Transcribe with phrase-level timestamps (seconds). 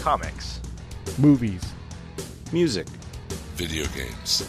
[0.00, 0.60] comics,
[1.18, 1.62] movies,
[2.52, 2.86] music,
[3.56, 4.48] video games,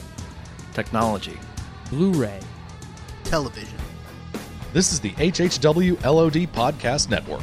[0.74, 1.38] technology,
[1.90, 2.40] Blu ray,
[3.24, 3.78] television.
[4.74, 7.42] This is the HHW LOD Podcast Network.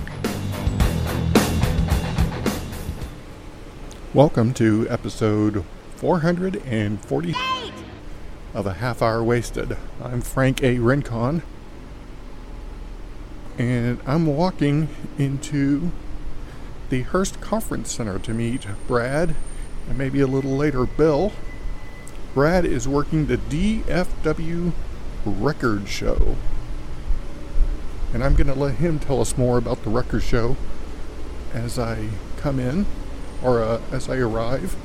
[4.14, 5.64] Welcome to episode
[5.96, 7.72] 448
[8.54, 9.76] of A Half Hour Wasted.
[10.00, 10.78] I'm Frank A.
[10.78, 11.42] Rincon,
[13.58, 14.88] and I'm walking
[15.18, 15.90] into
[16.88, 19.34] the Hurst Conference Center to meet Brad
[19.88, 21.32] and maybe a little later Bill.
[22.34, 24.72] Brad is working the DFW
[25.24, 26.36] Record Show.
[28.12, 30.56] And I'm going to let him tell us more about the record show
[31.52, 32.86] as I come in
[33.42, 34.76] or uh, as I arrive.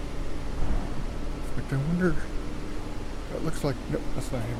[1.55, 2.15] In fact, I wonder.
[3.35, 3.75] It looks like.
[3.91, 4.57] Nope, that's not him.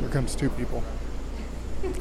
[0.00, 0.82] Here comes two people.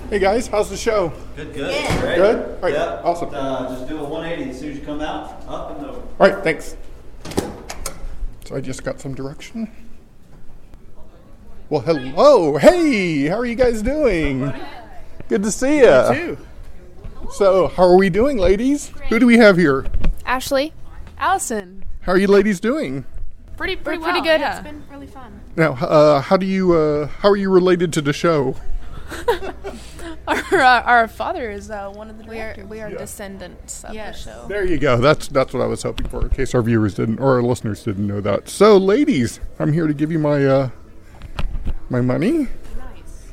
[0.10, 1.12] Hey guys, how's the show?
[1.36, 2.00] Good, good.
[2.00, 2.16] Great.
[2.16, 2.36] Good?
[2.56, 3.02] All right, Yep.
[3.04, 3.30] awesome.
[3.34, 6.00] Uh, just do a 180 as soon as you come out, up and over.
[6.20, 6.76] All right, thanks.
[8.46, 9.70] So I just got some direction.
[11.70, 12.58] Well, hello.
[12.58, 14.52] Hey, how are you guys doing?
[15.28, 16.04] Good to see you.
[16.14, 16.38] too.
[17.32, 18.92] So, how are we doing, ladies?
[19.10, 19.86] Who do we have here?
[20.26, 20.74] Ashley,
[21.20, 21.84] Allison.
[22.02, 23.06] How are you ladies doing?
[23.58, 24.40] Pretty pretty, we're pretty good.
[24.40, 24.56] yeah.
[24.60, 25.42] It's been really fun.
[25.58, 28.56] Now, uh, how do you uh, how are you related to the show?
[30.28, 33.94] Our, uh, our father is uh, one of the We are we are descendants of
[33.94, 34.26] Yes.
[34.26, 34.48] the show.
[34.48, 34.98] There you go.
[34.98, 36.22] That's that's what I was hoping for.
[36.24, 38.50] In case our viewers didn't or our listeners didn't know that.
[38.50, 40.70] So, ladies, I'm here to give you my uh,
[41.90, 42.48] my money.
[42.78, 43.32] Nice.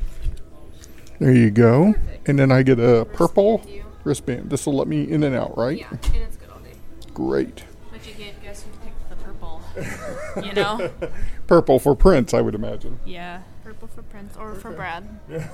[1.19, 1.95] There you go.
[2.27, 3.67] And then I get a purple
[4.05, 4.51] wristband.
[4.51, 5.79] This will let me in and out, right?
[5.79, 6.75] Yeah, and it's good all day.
[7.13, 7.65] Great.
[7.91, 9.63] But you get guess who picked the purple?
[10.45, 10.91] you know?
[11.49, 13.01] Purple for Prince, I would imagine.
[13.05, 13.43] Yeah.
[13.65, 15.09] Purple for Prince or for Brad.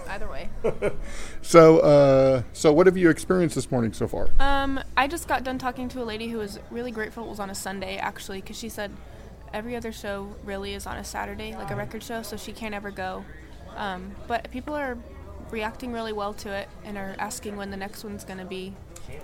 [0.08, 0.50] Either way.
[1.42, 4.28] So, uh, so what have you experienced this morning so far?
[4.38, 7.40] Um, I just got done talking to a lady who was really grateful it was
[7.40, 8.92] on a Sunday actually, because she said
[9.52, 12.74] every other show really is on a Saturday, like a record show, so she can't
[12.74, 13.24] ever go.
[13.76, 14.98] Um, but people are
[15.50, 18.74] reacting really well to it and are asking when the next one's going to be.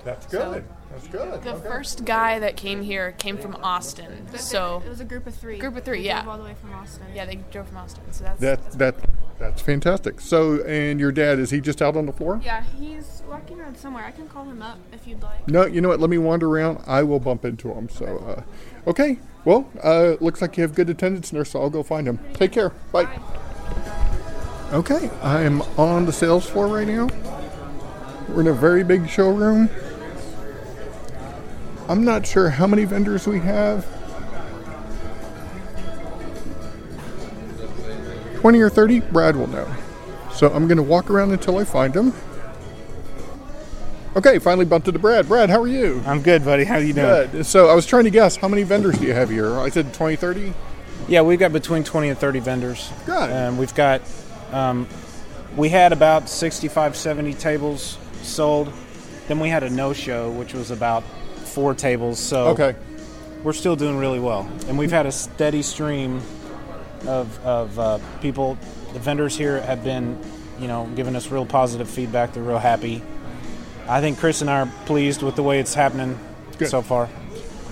[0.04, 0.64] That's good.
[0.91, 1.42] That's good.
[1.42, 4.26] The first guy that came here came from Austin.
[4.37, 5.59] So it was a group of three.
[5.59, 6.22] Group of three, They yeah.
[6.22, 7.06] drove all the way from Austin.
[7.14, 8.03] yeah, they drove from Austin.
[8.12, 8.94] So that's That that
[9.38, 10.20] that's fantastic.
[10.20, 12.41] So, and your dad is he just out on the floor?
[12.42, 14.04] Yeah, he's walking around somewhere.
[14.04, 15.47] I can call him up if you'd like.
[15.48, 16.00] No, you know what?
[16.00, 16.82] Let me wander around.
[16.86, 17.88] I will bump into him.
[17.91, 18.06] So,
[18.86, 19.19] uh, okay.
[19.44, 22.19] Well, uh, looks like you have good attendance there, so I'll go find him.
[22.32, 22.70] Take care.
[22.92, 23.09] Bye.
[24.72, 27.09] Okay, I am on the sales floor right now.
[28.36, 29.70] We're in a very big showroom.
[31.88, 33.86] I'm not sure how many vendors we have.
[38.41, 39.00] 20 or 30?
[39.00, 39.66] Brad will know.
[40.34, 42.12] So I'm going to walk around until I find him.
[44.14, 45.26] Okay, finally bumped into Brad.
[45.26, 46.03] Brad, how are you?
[46.04, 46.64] I'm good, buddy.
[46.64, 47.30] How are you doing?
[47.30, 47.47] Good.
[47.47, 49.58] So I was trying to guess how many vendors do you have here?
[49.58, 50.53] I said 20, 30?
[51.08, 52.92] Yeah, we've got between 20 and 30 vendors.
[53.06, 53.32] Good.
[53.32, 54.03] Um, we've got,
[54.53, 54.86] um,
[55.56, 58.72] we had about 65, 70 tables sold.
[59.28, 61.03] Then we had a no-show, which was about
[61.44, 62.19] four tables.
[62.19, 62.75] So Okay.
[63.43, 66.21] we're still doing really well, and we've had a steady stream
[67.06, 68.56] of of uh, people.
[68.93, 70.19] The vendors here have been,
[70.60, 72.32] you know, giving us real positive feedback.
[72.32, 73.03] They're real happy.
[73.88, 76.19] I think Chris and I are pleased with the way it's happening
[76.59, 76.69] Good.
[76.69, 77.09] so far.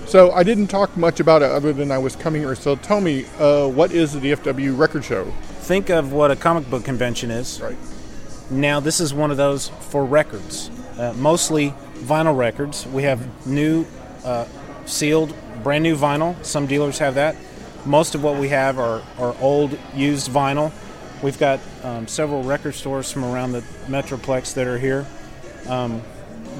[0.05, 2.55] So I didn't talk much about it other than I was coming here.
[2.55, 5.25] So tell me, uh, what is the DFW record show?
[5.61, 7.59] Think of what a comic book convention is.
[7.59, 7.75] Right.
[8.49, 10.69] Now, this is one of those for records,
[10.99, 12.85] uh, mostly vinyl records.
[12.85, 13.87] We have new,
[14.23, 14.45] uh,
[14.85, 15.33] sealed,
[15.63, 16.43] brand new vinyl.
[16.45, 17.35] Some dealers have that.
[17.85, 20.71] Most of what we have are, are old, used vinyl.
[21.23, 25.07] We've got um, several record stores from around the Metroplex that are here.
[25.67, 26.03] Um,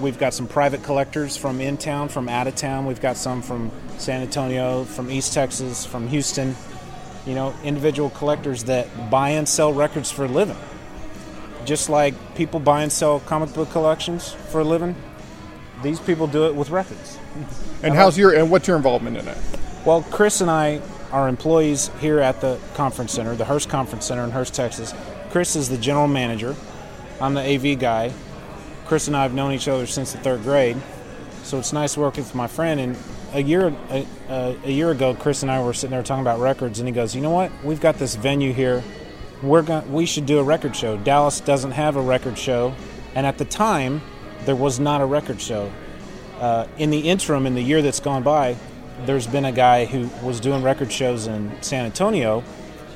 [0.02, 2.88] we've got some private collectors from in town, from out of town.
[2.88, 6.56] We've got some from San Antonio, from East Texas, from Houston.
[7.28, 10.57] You know, individual collectors that buy and sell records for a living
[11.65, 14.95] just like people buy and sell comic book collections for a living,
[15.83, 17.17] these people do it with records.
[17.83, 19.37] And how's your and what's your involvement in it?
[19.85, 20.81] Well, Chris and I
[21.11, 24.93] are employees here at the conference center, the Hurst Conference Center in Hurst, Texas.
[25.29, 26.55] Chris is the general manager.
[27.22, 28.11] I'm the AV guy.
[28.85, 30.78] Chris and I have known each other since the third grade,
[31.43, 32.79] so it's nice working with my friend.
[32.79, 32.97] And
[33.34, 36.40] a year a, a, a year ago, Chris and I were sitting there talking about
[36.40, 37.51] records, and he goes, "You know what?
[37.63, 38.84] We've got this venue here.
[39.41, 40.97] We're going we should do a record show.
[40.97, 42.73] Dallas doesn't have a record show,
[43.14, 44.02] and at the time,
[44.46, 45.72] there was not a record show.
[46.40, 48.58] Uh, in the interim, in the year that's gone by,
[49.05, 52.43] there's been a guy who was doing record shows in San Antonio,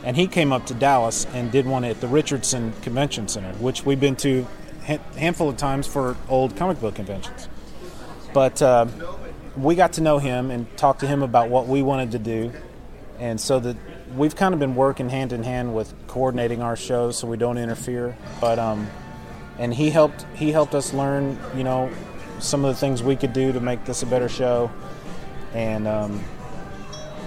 [0.03, 3.85] and he came up to Dallas and did one at the Richardson Convention Center, which
[3.85, 4.47] we've been to
[4.87, 7.49] a handful of times for old comic book conventions.
[8.33, 8.87] But uh,
[9.57, 12.51] we got to know him and talk to him about what we wanted to do,
[13.19, 13.75] and so that
[14.15, 17.57] we've kind of been working hand in hand with coordinating our shows so we don't
[17.57, 18.17] interfere.
[18.41, 18.87] But um,
[19.57, 21.89] and he helped he helped us learn, you know,
[22.39, 24.71] some of the things we could do to make this a better show,
[25.53, 26.23] and um,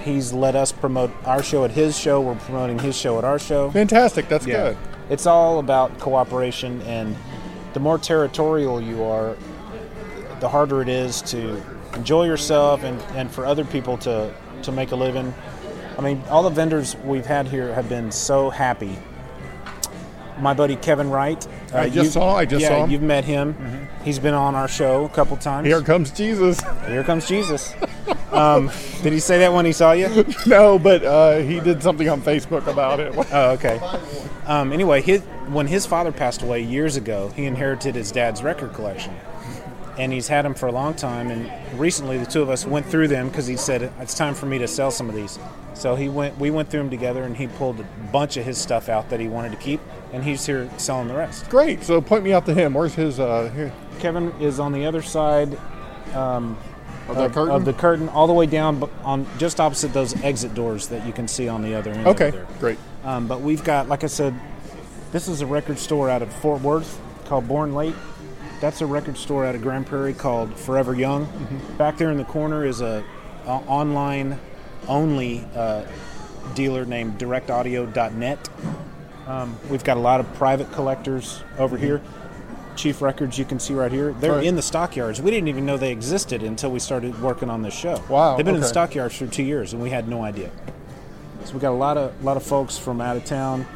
[0.03, 2.21] he's let us promote our show at his show.
[2.21, 3.71] We're promoting his show at our show.
[3.71, 4.29] Fantastic.
[4.29, 4.77] That's good.
[5.11, 7.17] It's all about cooperation, and
[7.75, 9.37] the more territorial you are,
[10.41, 11.63] the harder it is to
[11.95, 14.33] enjoy yourself and, and for other people to,
[14.63, 15.35] to make a living.
[15.99, 18.99] I mean, all the vendors we've had here have been so happy.
[20.39, 21.47] My buddy Kevin Wright.
[21.73, 22.83] uh, I just you- saw- I just yeah, saw him.
[22.85, 22.93] Mm-hmm.
[22.93, 23.89] You've met him.
[24.03, 25.67] He's been on our show a couple times.
[25.67, 26.59] Here comes Jesus.
[26.87, 27.75] Here comes Jesus.
[28.33, 28.71] um,
[29.03, 30.25] did he say that when he saw you?
[30.47, 33.13] no, but uh, he did something on Facebook about it.
[33.33, 33.79] Oh, okay.
[34.47, 38.73] Um, anyway, his, when his father passed away years ago, he inherited his dad's record
[38.75, 39.15] collection,
[39.99, 41.31] and he's had them for a long time.
[41.31, 44.47] And recently, the two of us went through them because he said it's time for
[44.47, 45.39] me to sell some of these.
[45.75, 46.39] So he went.
[46.39, 49.21] We went through them together, and he pulled a bunch of his stuff out that
[49.21, 49.81] he wanted to keep,
[50.13, 51.49] and he's here selling the rest.
[51.49, 51.83] Great.
[51.83, 52.75] So point me out to him.
[52.75, 53.19] Where's his?
[53.19, 53.73] Uh, here.
[53.99, 55.57] Kevin is on the other side
[56.15, 56.57] Of
[57.09, 57.55] that of, curtain.
[57.55, 61.13] of the curtain, all the way down, on just opposite those exit doors that you
[61.13, 62.07] can see on the other end.
[62.07, 62.33] okay.
[62.61, 62.79] Great.
[63.05, 64.35] Um, but we've got, like I said,
[65.11, 67.95] this is a record store out of Fort Worth called Born Late.
[68.63, 71.27] That's a record store out of Grand Prairie called Forever Young.
[71.79, 73.05] Back there in the corner is a,
[73.45, 74.39] a online
[74.87, 75.85] only uh,
[76.55, 78.49] dealer named DirectAudio.net.
[79.27, 82.01] Um, we've got a lot of private collectors over here.
[82.77, 84.13] Chief Records, you can see right here.
[84.13, 84.45] They're Right.
[84.45, 85.21] in the stockyards.
[85.21, 88.01] We didn't even know they existed until we started working on this show.
[88.09, 90.53] Wow, They've been in the stockyards for two years, and we had no idea.
[91.47, 93.67] So we got a lot of lot of folks from out of town.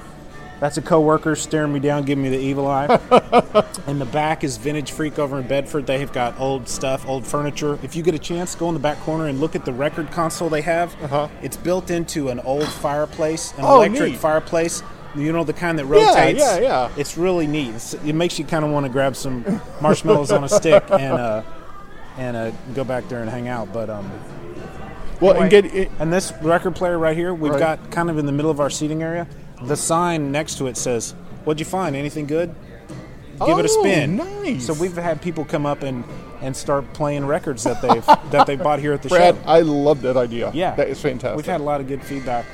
[0.59, 2.87] That's a coworker staring me down, giving me the evil eye.
[3.87, 5.87] in the back is Vintage Freak over in Bedford.
[5.87, 7.79] They have got old stuff, old furniture.
[7.83, 10.11] If you get a chance, go in the back corner and look at the record
[10.11, 10.95] console they have.
[11.03, 11.29] Uh-huh.
[11.43, 14.19] It's built into an old fireplace, an Oh, electric neat.
[14.19, 14.83] fireplace.
[15.15, 16.39] You know the kind that rotates.
[16.41, 16.61] yeah, yeah.
[16.61, 16.91] yeah.
[16.97, 17.75] It's really neat.
[17.75, 21.13] It's, it makes you kind of want to grab some marshmallows on a stick and
[21.15, 21.43] uh,
[22.19, 23.73] and uh, go back there and hang out.
[23.75, 24.11] But um,
[25.21, 27.59] Well, and get it, and this record player right here, we've Right.
[27.79, 29.27] got kind of in the middle of our seating area.
[29.63, 31.13] The sign next to it says,
[31.45, 31.97] "What'd you find?
[31.97, 32.55] Anything good?
[33.47, 34.67] Give it a Oh, spin." nice.
[34.67, 36.05] So we've had people come up and
[36.43, 39.35] and start playing records that they've that they bought here at the Brad.
[39.37, 39.43] show.
[39.47, 40.51] I love that idea.
[40.55, 41.37] Yeah, that is fantastic.
[41.37, 42.45] We've had a lot of good feedback.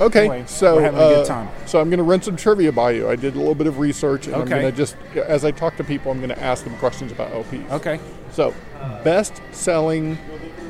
[0.00, 1.48] Okay, Anyway, so we're having a good uh, time.
[1.66, 3.08] So I'm going to run some trivia by you.
[3.08, 5.76] I did a little bit of research, and I'm going to just, as I talk
[5.76, 7.70] to people, I'm going to ask them questions about LPs.
[7.70, 8.00] Okay.
[8.32, 8.52] So,
[9.04, 10.18] best-selling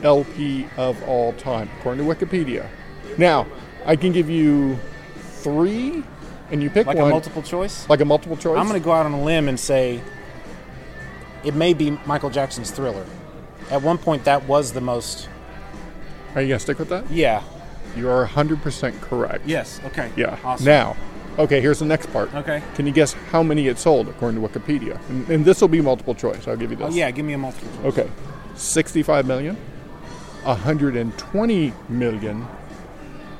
[0.02, 2.68] LP of all time, according to Wikipedia.
[3.16, 3.46] Now,
[3.86, 4.78] I can give you
[5.44, 6.02] three,
[6.50, 7.06] and you pick Like one.
[7.08, 7.88] a multiple choice.
[7.88, 8.58] like a multiple choice.
[8.58, 10.00] I'm going to go out on a limb and say
[11.44, 13.06] it may be Michael Jackson's Thriller.
[13.70, 15.28] At one point, that was the most.
[16.34, 17.08] Are you going to stick with that?
[17.10, 17.42] Yeah.
[17.96, 19.46] You are 100% correct.
[19.46, 19.80] Yes.
[19.86, 20.10] Okay.
[20.16, 20.36] Yeah.
[20.44, 20.66] Awesome.
[20.66, 20.96] Now,
[21.38, 22.34] okay, here's the next part.
[22.34, 22.60] Okay.
[22.74, 24.98] Can you guess how many it sold according to Wikipedia?
[25.08, 26.48] And, and this will be multiple choice.
[26.48, 26.88] I'll give you this.
[26.92, 27.10] Oh yeah.
[27.12, 27.98] Give me a multiple choice.
[27.98, 28.10] Okay.
[28.56, 29.56] 65 million,
[30.42, 32.46] 120 million,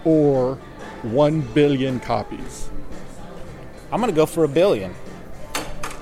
[0.04, 0.58] or
[1.04, 2.68] 1 billion copies.
[3.92, 4.94] I'm going to go for a billion.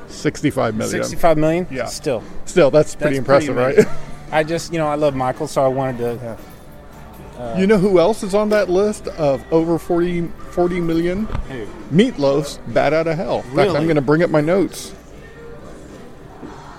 [0.08, 1.04] 65 million.
[1.04, 1.66] 65 million?
[1.70, 1.86] Yeah.
[1.86, 2.22] Still.
[2.44, 3.84] Still, that's pretty That's impressive, amazing.
[3.84, 3.94] right?
[4.32, 6.26] I just, you know, I love Michael, so I wanted to.
[6.30, 6.36] Uh,
[7.42, 11.24] uh, you know who else is on that list of over 40, 40 million?
[11.26, 11.66] Who?
[11.90, 13.38] Meat Loaf's Bat Out of Hell.
[13.50, 14.94] In fact, I'm going to bring up my notes.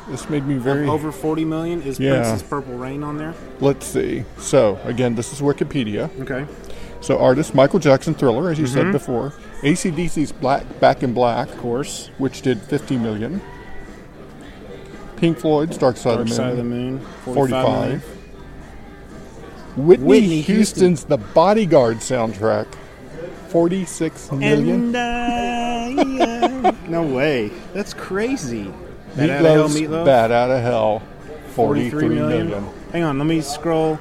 [0.09, 0.88] This made me very.
[0.88, 2.21] Over 40 million is Yeah.
[2.21, 3.33] Prince's Purple Rain on there?
[3.59, 4.25] Let's see.
[4.38, 6.09] So, again, this is Wikipedia.
[6.21, 6.45] Okay.
[7.03, 8.74] So, artist Michael Jackson Thriller, as you Mm-hmm.
[8.74, 9.33] said before.
[9.62, 12.10] AC/DC's Black Back in Black, Of course.
[12.17, 13.41] which did 50 million.
[15.17, 17.05] Pink Floyd's Dark Side, Dark of, the Side of the Moon, Moon.
[17.25, 18.03] 45.
[18.03, 18.03] 45.
[19.77, 22.67] Whitney, Whitney Houston's The Bodyguard soundtrack,
[23.50, 24.95] 46 million.
[24.95, 26.22] And
[26.65, 27.51] uh, no way.
[27.74, 28.72] That's crazy.
[29.15, 30.05] Bat Outta Hell, Meat Loaf?
[30.05, 31.01] Bat Out of Hell,
[31.50, 32.69] 43 million.
[32.91, 33.98] Hang on, let me scroll.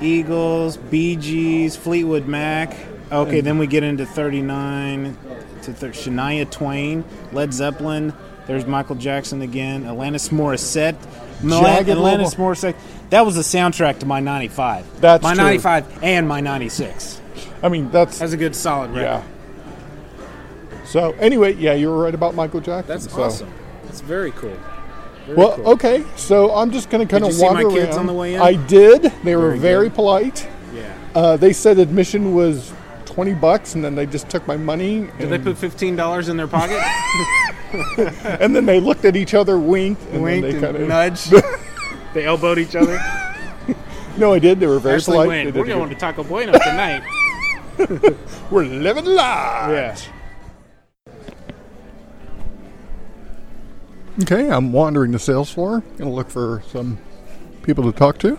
[0.00, 2.76] Eagles, Bee Gees, Fleetwood Mac.
[3.12, 5.16] Okay, then we get into 39
[5.62, 8.12] to th- Shania Twain, Led Zeppelin.
[8.46, 9.84] There's Michael Jackson again.
[9.84, 10.96] Alanis Morissette.
[11.42, 12.74] Mil- Jagged Alanis Little- Morissette.
[13.10, 14.86] That was the soundtrack to my 95.
[15.00, 15.42] That's my true.
[15.44, 17.20] 95 and my 96.
[17.62, 18.18] I mean, that's.
[18.20, 19.02] That's a good solid record.
[19.02, 19.22] yeah.
[20.86, 22.88] So, anyway, yeah, you were right about Michael Jackson.
[22.88, 23.22] That's so.
[23.22, 23.52] awesome.
[23.84, 24.56] That's very cool.
[25.26, 25.68] Very Well, cool.
[25.70, 27.98] okay, so I'm just going to kind Did of you see wander my kids around.
[28.00, 28.40] on the way in?
[28.40, 29.02] I did.
[29.24, 29.94] They were Very good.
[29.94, 30.48] polite.
[30.74, 30.92] Yeah.
[31.14, 32.72] Uh, they said admission was
[33.06, 35.08] 20 bucks, and then they just took my money.
[35.18, 36.80] Did they put $15 in their pocket?
[38.40, 41.32] and then they looked at each other, winked, and Winked they and kind of nudged.
[42.14, 42.98] they elbowed each other.
[44.16, 44.58] No, I did.
[44.58, 45.54] They were very Ashley polite.
[45.54, 47.02] We're going to Taco Bueno tonight.
[48.50, 49.70] We're living large.
[49.72, 49.96] yeah.
[54.22, 55.82] Okay, I'm wandering the sales floor.
[55.96, 56.98] Gonna look for some
[57.62, 58.38] people to talk to.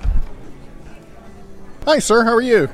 [1.86, 2.24] Hi, sir.
[2.24, 2.70] How are you?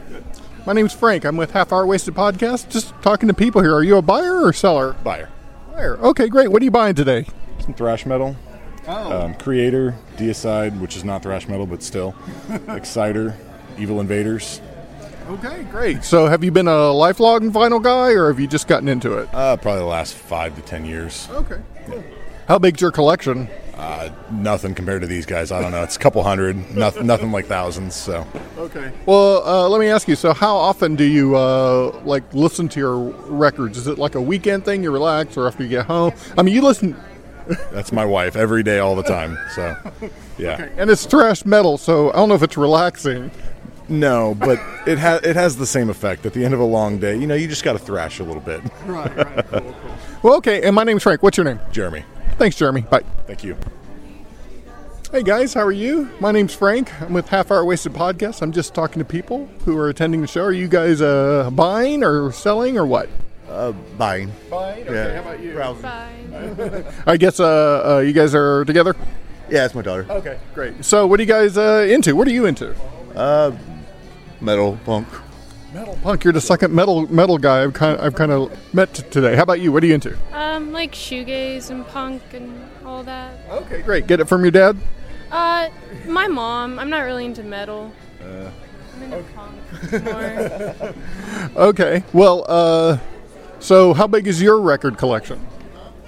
[0.66, 1.24] My name's Frank.
[1.24, 2.70] I'm with Half Hour Wasted Podcast.
[2.70, 3.74] Just talking to people here.
[3.74, 4.94] Are you a buyer or seller?
[5.06, 5.30] Buyer.
[5.72, 5.98] Buyer.
[6.00, 6.52] Okay, great.
[6.52, 7.26] What are you buying today?
[7.60, 8.36] Some thrash metal.
[8.90, 9.22] Oh.
[9.22, 12.14] Um, Kreator, Deicide, which is not thrash metal, but still.
[12.68, 13.38] Exciter,
[13.78, 14.60] Evil Invaders.
[15.30, 16.04] Okay, great.
[16.04, 19.30] So, have you been a lifelong vinyl guy, or have you just gotten into it?
[19.34, 21.30] Uh, probably the last five to ten years.
[21.32, 21.62] Okay.
[22.48, 23.50] How big's your collection?
[23.75, 25.51] Uh, nothing compared to these guys.
[25.51, 25.84] I don't know.
[25.84, 26.75] It's a couple hundred.
[26.75, 27.96] Nothing, nothing like thousands.
[27.96, 28.25] So
[28.58, 28.92] Okay.
[29.06, 30.16] Well, uh, let me ask you.
[30.16, 32.98] So, how often do you uh, like listen to your
[33.30, 33.77] records?
[33.77, 34.84] Is it like a weekend thing?
[34.84, 36.12] You relax, or after you get home?
[36.38, 36.96] I mean, you listen,
[37.72, 39.38] that's my wife every day, all the time.
[39.56, 39.77] So
[40.38, 40.68] yeah.
[40.77, 43.32] and it's thrash metal, so I don't know if it's relaxing.
[43.89, 46.25] No, but it has it has the same effect.
[46.25, 48.24] At the end of a long day, you know, you just got to thrash a
[48.24, 48.62] little bit.
[48.86, 49.16] Right.
[49.16, 49.63] Right.
[50.24, 50.63] well, okay.
[50.63, 51.24] And my name's Frank.
[51.24, 51.60] What's your name?
[51.72, 52.04] Jeremy,
[52.38, 52.82] Thanks, Jeremy.
[52.82, 53.03] Bye.
[53.25, 53.58] thank you.
[55.12, 56.10] Hey guys, how are you?
[56.20, 57.01] My name's Frank.
[57.01, 58.41] I'm with Half Hour Wasted Podcast.
[58.41, 60.44] I'm just talking to people who are attending the show.
[60.44, 63.10] Are you guys uh, buying or selling or what?
[63.98, 64.32] Buying.
[64.50, 64.84] Buying.
[64.84, 64.94] Okay.
[64.94, 65.22] Yeah.
[65.22, 65.53] How about you?
[65.82, 66.84] Bye.
[67.08, 68.96] I guess uh, uh, you guys are together.
[69.50, 70.06] Yeah, it's my daughter.
[70.10, 70.84] Okay, great.
[70.84, 72.15] So, what are you guys uh, into?
[72.15, 72.75] What are you into?
[74.41, 75.08] Metal, punk.
[75.77, 76.24] Metal punk.
[76.24, 79.36] You're the second metal metal guy I've kind of, I've kind of met t- today.
[79.36, 79.72] How about you?
[79.72, 80.17] What are you into?
[80.34, 83.38] Um, like shoegaze and punk and all that.
[83.48, 84.07] Okay, great.
[84.07, 84.75] Get it from your dad.
[85.29, 85.69] Uh,
[86.07, 86.79] my mom.
[86.79, 87.91] I'm not really into metal.
[88.24, 90.93] I'm into punk more.
[91.67, 92.03] Okay.
[92.12, 92.98] Well, uh,
[93.60, 95.46] so how big is your record collection?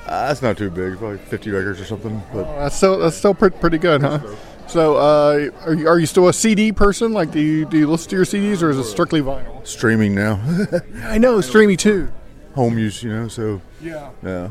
[0.07, 2.23] Uh, that's not too big, probably 50 records or something.
[2.33, 4.19] But That's still that's still pretty, pretty good, huh?
[4.19, 4.37] So,
[4.75, 7.11] uh, are you, are you still a CD person?
[7.13, 9.65] Like, do you do you listen to your CDs, or is it strictly vinyl?
[9.65, 10.39] streaming now,
[11.03, 12.11] I know, streamy too.
[12.55, 13.27] home use, you know.
[13.27, 14.09] So Yeah.
[14.23, 14.49] yeah,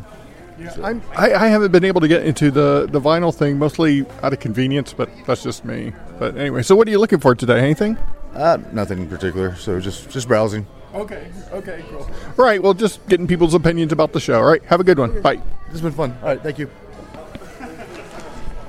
[0.82, 4.32] I'm, I, I haven't been able to get into the, the vinyl thing, mostly out
[4.32, 5.92] of convenience, but that's just me.
[6.18, 7.60] But anyway, so what are you looking for today?
[7.60, 7.96] Anything?
[8.34, 9.54] uh, nothing in particular.
[9.56, 10.66] So just just browsing.
[10.94, 12.08] Okay, okay, cool.
[12.36, 14.38] Right, well, just getting people's opinions about the show.
[14.40, 15.20] All right, have a good one.
[15.22, 15.36] Bye.
[15.66, 16.16] This has been fun.
[16.22, 16.68] All right, thank you.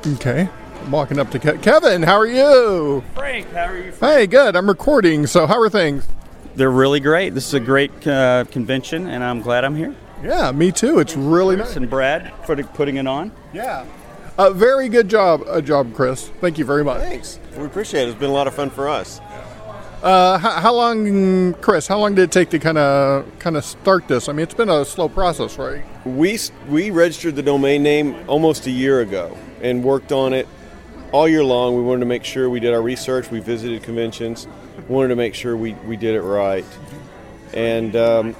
[0.05, 0.49] Okay,
[0.89, 2.01] I'm walking up to Ke- Kevin.
[2.01, 3.03] How are you?
[3.13, 3.91] Frank, how are you?
[3.99, 4.55] Hey, good.
[4.55, 5.27] I'm recording.
[5.27, 6.07] So, how are things?
[6.55, 7.35] They're really great.
[7.35, 9.95] This is a great uh, convention, and I'm glad I'm here.
[10.23, 10.97] Yeah, me too.
[10.97, 11.75] It's really nice.
[11.75, 13.31] And Brad for putting it on.
[13.53, 13.85] Yeah.
[14.39, 16.29] Uh, very good job, uh, job, Chris.
[16.41, 17.01] Thank you very much.
[17.01, 17.39] Thanks.
[17.55, 18.09] We appreciate it.
[18.09, 19.19] It's been a lot of fun for us.
[20.01, 21.85] Uh, how, how long, Chris?
[21.85, 24.27] How long did it take to kind of kind of start this?
[24.27, 25.83] I mean, it's been a slow process, right?
[26.03, 30.47] We we registered the domain name almost a year ago and worked on it
[31.11, 31.75] all year long.
[31.75, 33.31] We wanted to make sure we did our research.
[33.31, 34.47] We visited conventions.
[34.87, 36.65] Wanted to make sure we, we did it right.
[37.53, 38.35] And um,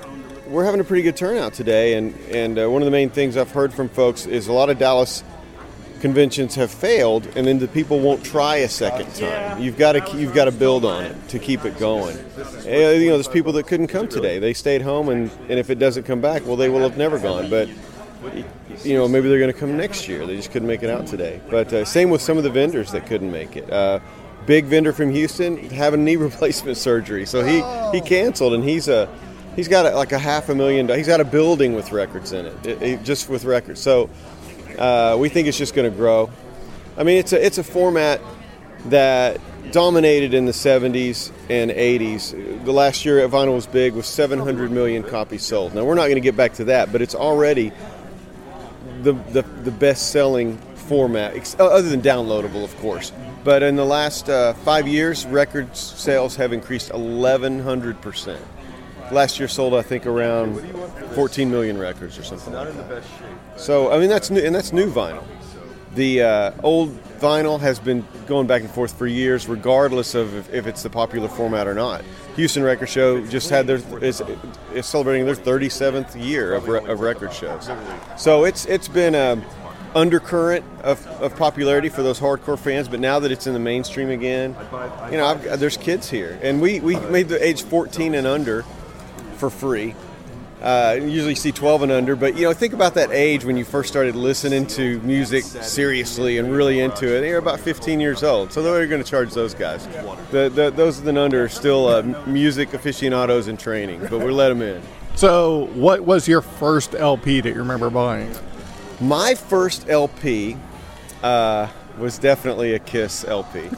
[0.47, 1.95] we're having a pretty good turnout today.
[1.95, 4.69] And and uh, one of the main things I've heard from folks is a lot
[4.69, 5.23] of Dallas
[5.99, 9.61] conventions have failed, and then the people won't try a second time.
[9.61, 12.17] You've got to you've got to build on it to keep it going.
[12.65, 14.39] Eh, You know, there's people that couldn't come today.
[14.39, 17.19] They stayed home, and, and if it doesn't come back, well, they will have never
[17.19, 17.49] gone.
[17.49, 17.67] But
[18.83, 20.25] you know, maybe they're going to come next year.
[20.25, 21.39] They just couldn't make it out today.
[21.49, 23.71] But uh, same with some of the vendors that couldn't make it.
[23.71, 23.99] Uh,
[24.45, 27.61] big vendor from Houston having knee replacement surgery, so he
[27.97, 29.07] he canceled, and he's a
[29.55, 30.87] he's got a, like a half a million.
[30.89, 33.79] He's got a building with records in it, it- it- just with records.
[33.81, 34.09] So
[34.77, 36.29] uh, we think it's just going to grow.
[36.97, 38.21] I mean, it's a it's a format
[38.85, 39.39] that
[39.71, 42.63] dominated in the 70s and 80s.
[42.65, 45.75] The last year at vinyl was big with 700 million copies sold.
[45.75, 47.71] Now we're not going to get back to that, but it's already
[49.03, 53.11] the the, the best selling format, ex- other than downloadable, of course.
[53.43, 58.43] But in the last uh, five years, record sales have increased 1,100 percent.
[59.11, 60.59] Last year sold, I think, around
[61.15, 62.53] 14 million records or something.
[62.53, 63.27] Not in the best shape.
[63.57, 65.23] So I mean, that's new, and that's new vinyl.
[65.95, 70.53] The uh, old vinyl has been going back and forth for years, regardless of if,
[70.53, 72.03] if it's the popular format or not.
[72.35, 74.21] Houston Record Show just had their is,
[74.73, 77.69] is celebrating their 37th year of, of record shows.
[78.17, 79.43] So it's it's been a
[79.95, 84.09] undercurrent of, of popularity for those hardcore fans, but now that it's in the mainstream
[84.09, 84.55] again,
[85.11, 88.63] you know, I've, there's kids here, and we we made the age 14 and under
[89.37, 89.95] for free.
[90.61, 93.63] Uh, usually see 12 and under, but you know, think about that age when you
[93.63, 97.21] first started listening to music seriously and really into it.
[97.21, 99.87] They're about 15 years old, so they're going to charge those guys.
[100.31, 104.49] The, the, those and under are still uh, music aficionados in training, but we're let
[104.49, 104.81] them in.
[105.15, 108.33] So, what was your first LP that you remember buying?
[108.99, 110.57] My first LP
[111.23, 111.67] uh,
[111.99, 113.69] was definitely a Kiss LP.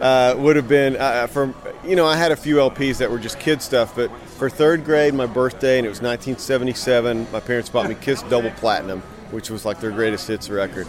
[0.00, 3.18] uh, would have been uh, from you know I had a few LPs that were
[3.18, 7.28] just kid stuff, but for third grade, my birthday, and it was 1977.
[7.32, 10.88] My parents bought me Kiss Double Platinum, which was like their greatest hits record.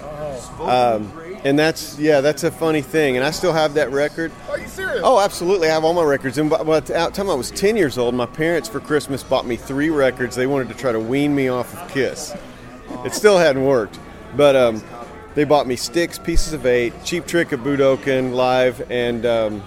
[0.60, 1.12] Um,
[1.44, 4.32] and that's yeah, that's a funny thing, and I still have that record.
[4.50, 5.02] Are you serious?
[5.04, 5.70] Oh, absolutely.
[5.70, 6.38] I have all my records.
[6.38, 9.46] And by by the time I was 10 years old, my parents for Christmas bought
[9.46, 10.36] me three records.
[10.36, 12.34] They wanted to try to wean me off of Kiss.
[13.06, 14.00] It still hadn't worked.
[14.36, 14.84] But um,
[15.36, 19.64] they bought me Styx, Pieces of Eight, Cheap Trick of Budokan Live, and um,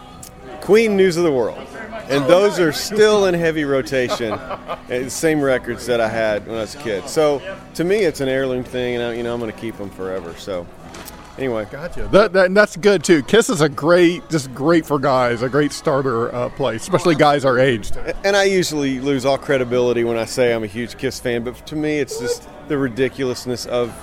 [0.63, 1.67] Queen News of the World.
[2.09, 4.39] And those are still in heavy rotation.
[5.11, 7.07] Same records that I had when I was a kid.
[7.07, 7.43] So
[7.75, 9.91] to me, it's an heirloom thing, and I, you know I'm going to keep them
[9.91, 10.35] forever.
[10.37, 10.67] So
[11.37, 12.09] anyway, Gotcha.
[12.09, 13.23] That, that, and that's good too.
[13.23, 17.45] Kiss is a great, just great for guys, a great starter uh, place, especially guys
[17.45, 17.91] our age.
[18.25, 21.67] And I usually lose all credibility when I say I'm a huge Kiss fan, but
[21.67, 23.95] to me, it's just the ridiculousness of.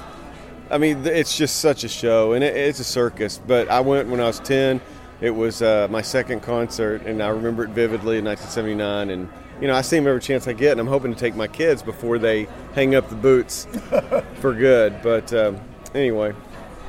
[0.75, 3.39] I mean, it's just such a show, and it, it's a circus.
[3.47, 4.81] But I went when I was 10.
[5.21, 9.09] It was uh, my second concert, and I remember it vividly in 1979.
[9.09, 9.29] And
[9.61, 11.47] you know, I see them every chance I get, and I'm hoping to take my
[11.47, 13.67] kids before they hang up the boots
[14.41, 15.01] for good.
[15.01, 15.61] But um,
[15.93, 16.33] anyway,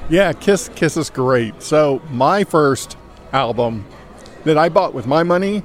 [0.08, 1.62] Yeah, Kiss Kiss is great.
[1.62, 2.96] So my first
[3.32, 3.86] album
[4.42, 5.62] that I bought with my money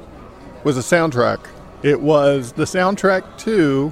[0.64, 1.40] was a soundtrack.
[1.82, 3.92] It was the soundtrack to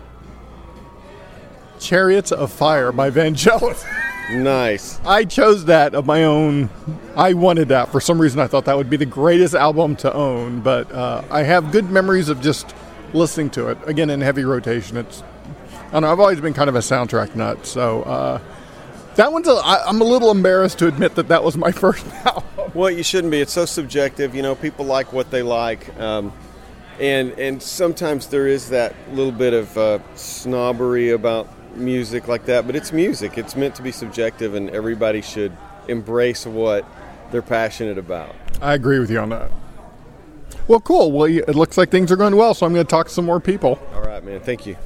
[1.80, 3.84] Chariots of Fire by Vangelis.
[4.32, 5.00] nice.
[5.06, 6.70] I chose that of my own.
[7.16, 8.40] I wanted that for some reason.
[8.40, 10.62] I thought that would be the greatest album to own.
[10.62, 12.76] But uh, I have good memories of just
[13.14, 14.98] listening to it again in heavy rotation.
[14.98, 15.24] It's
[15.90, 16.12] I don't know.
[16.12, 17.66] I've always been kind of a soundtrack nut.
[17.66, 18.40] So uh,
[19.16, 19.48] that one's.
[19.48, 22.44] A, I, I'm a little embarrassed to admit that that was my first album.
[22.74, 23.42] Well, you shouldn't be.
[23.42, 24.36] It's so subjective.
[24.36, 26.32] You know, people like what they like, um,
[27.00, 32.66] and and sometimes there is that little bit of uh, snobbery about music like that.
[32.66, 33.38] But it's music.
[33.38, 35.56] It's meant to be subjective, and everybody should
[35.88, 36.86] embrace what
[37.32, 38.36] they're passionate about.
[38.62, 39.52] I agree with you on that.
[40.68, 41.12] Well, cool.
[41.12, 43.26] Well, it looks like things are going well, so I'm going to talk to some
[43.26, 43.80] more people.
[43.96, 44.40] All right, man.
[44.40, 44.78] Thank you.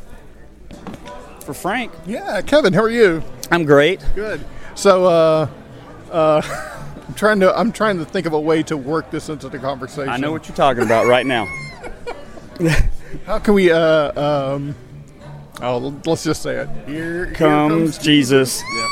[1.42, 1.92] For Frank.
[2.06, 3.22] Yeah, Kevin, how are you?
[3.52, 4.02] I'm great.
[4.16, 4.46] Good.
[4.76, 5.50] So, uh,
[6.10, 6.42] uh,
[7.08, 9.60] I'm trying to I'm trying to think of a way to work this into the
[9.60, 10.10] conversation.
[10.10, 11.46] I know what you're talking about right now.
[13.26, 13.72] How can we?
[13.72, 14.76] Uh, um,
[15.62, 16.70] oh, let's just say it.
[16.88, 18.62] Here, here Comes Jesus.
[18.76, 18.88] Yeah.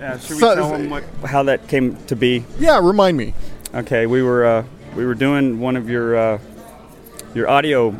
[0.00, 2.44] Yeah, should we So- tell them what, how that came to be?
[2.58, 3.34] Yeah, remind me.
[3.74, 4.64] Okay, we were uh,
[4.96, 6.38] we were doing one of your uh,
[7.34, 7.90] your audio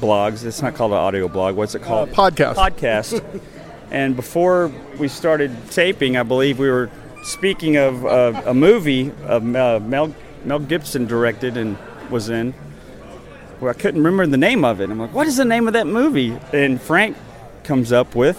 [0.00, 0.44] blogs.
[0.44, 1.56] It's not called an audio blog.
[1.56, 2.10] What's it called?
[2.10, 2.54] podcast.
[2.54, 3.40] Podcast.
[3.90, 6.90] and before we started taping, I believe we were
[7.24, 11.76] speaking of uh, a movie of uh, Mel Mel Gibson directed and
[12.10, 12.52] was in.
[13.60, 14.90] Where I couldn't remember the name of it.
[14.90, 16.36] I'm like, what is the name of that movie?
[16.52, 17.16] And Frank
[17.66, 18.38] comes up with.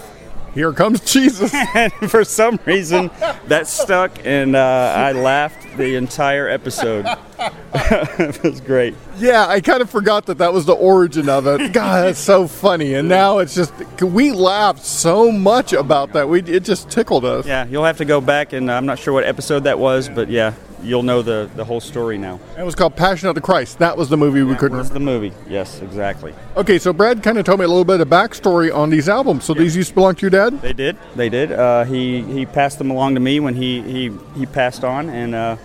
[0.54, 1.54] Here comes Jesus.
[1.76, 3.12] and for some reason,
[3.48, 7.06] that stuck, and uh, I laughed the entire episode.
[7.74, 8.96] it was great.
[9.18, 11.74] Yeah, I kind of forgot that that was the origin of it.
[11.74, 12.96] God, that's so funny.
[12.96, 16.28] And now it's just we laughed so much about that.
[16.28, 17.46] We it just tickled us.
[17.46, 20.30] Yeah, you'll have to go back, and I'm not sure what episode that was, but
[20.30, 22.40] yeah, you'll know the, the whole story now.
[22.58, 23.80] It was called Passion of the Christ.
[23.80, 24.78] That was the movie we couldn't.
[24.78, 25.34] was the movie.
[25.48, 26.34] Yes, exactly.
[26.56, 29.46] Okay, so Brad kind of told me a little bit of backstory on these albums.
[29.46, 30.62] So these used to belong to your dad?
[30.62, 30.98] They did.
[31.16, 31.52] They did.
[31.52, 35.36] Uh, he he passed them along to me when he he, he passed on, and
[35.36, 35.58] uh,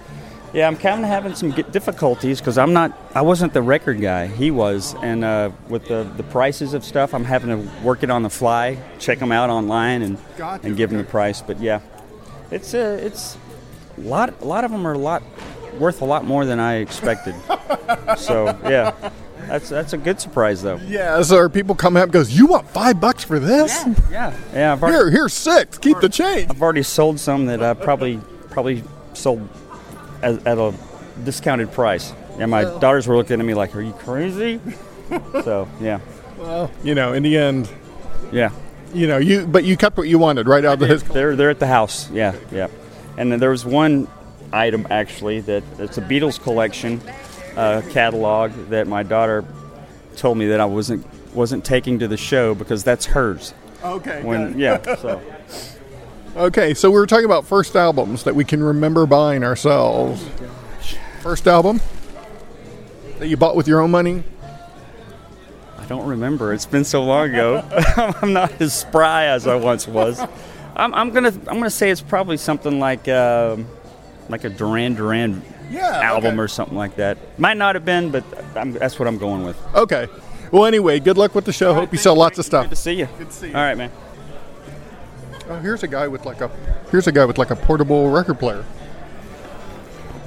[0.52, 2.96] yeah, I'm kind of having some difficulties because I'm not.
[3.14, 4.26] I wasn't the record guy.
[4.26, 8.10] He was, and uh, with the the prices of stuff, I'm having to work it
[8.10, 11.40] on the fly, check them out online, and Gotcha, and give them the price.
[11.40, 11.80] But yeah,
[12.50, 13.36] it's uh, it's
[13.96, 14.40] a lot.
[14.42, 15.22] A lot of them are a lot
[15.78, 17.34] worth a lot more than I expected.
[18.18, 18.94] so yeah,
[19.46, 20.76] that's that's a good surprise though.
[20.76, 23.74] Yeah, so people come up and goes, You want five bucks for this?
[24.10, 24.72] Yeah, yeah.
[24.72, 25.78] I've already, Here, here's six.
[25.78, 26.50] Keep the change.
[26.50, 28.84] I've already sold some that I probably probably
[29.14, 29.48] sold
[30.22, 30.72] at, at a
[31.24, 32.12] discounted price.
[32.38, 32.78] And my Well.
[32.78, 34.60] daughters were looking at me like, "Are you crazy?"
[35.44, 36.00] so yeah,
[36.38, 37.68] Well, you know, in the end,
[38.32, 38.50] yeah.
[38.94, 41.02] you know, you but you kept what you wanted right out of his.
[41.02, 42.10] They're they're at the house.
[42.10, 42.68] Yeah, yeah.
[43.18, 44.08] And then there was one
[44.52, 47.00] item actually that it's a Beatles collection
[47.56, 49.44] uh, catalog that my daughter
[50.16, 53.52] told me that I wasn't wasn't taking to the show because that's hers.
[53.84, 54.22] Okay.
[54.22, 55.20] When yeah, so
[56.34, 60.24] Okay, so we were talking about first albums that we can remember buying ourselves.
[61.20, 61.80] First album
[63.18, 64.24] that you bought with your own money?
[65.78, 66.54] I don't remember.
[66.54, 67.62] It's been so long ago.
[68.22, 70.20] I'm not as spry as I once was.
[70.74, 73.66] I'm, I'm gonna I'm gonna say it's probably something like um,
[74.30, 76.42] like a Duran Duran Yeah, album okay.
[76.44, 77.18] or something like that.
[77.38, 78.24] Might not have been, but
[78.56, 79.60] I'm, that's what I'm going with.
[79.74, 80.08] Okay.
[80.50, 81.74] Well, anyway, good luck with the show.
[81.74, 82.64] Hope you sell lots of stuff.
[82.64, 83.06] Good to see you.
[83.18, 83.54] Good to see you.
[83.54, 83.90] All right, man.
[85.48, 86.48] Oh, here's a guy with like a
[86.90, 88.64] here's a guy with like a portable record player.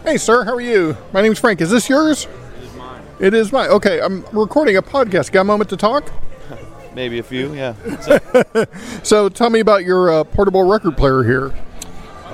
[0.04, 0.97] Hey, sir, how are you?
[1.13, 1.62] My name's Frank.
[1.62, 2.28] Is this yours?
[2.58, 3.01] It is mine.
[3.19, 3.69] It is mine.
[3.69, 5.32] Okay, I'm recording a podcast.
[5.32, 6.12] Got a moment to talk?
[6.93, 7.73] Maybe a few, yeah.
[9.04, 11.54] So, tell me about your uh, portable record player here.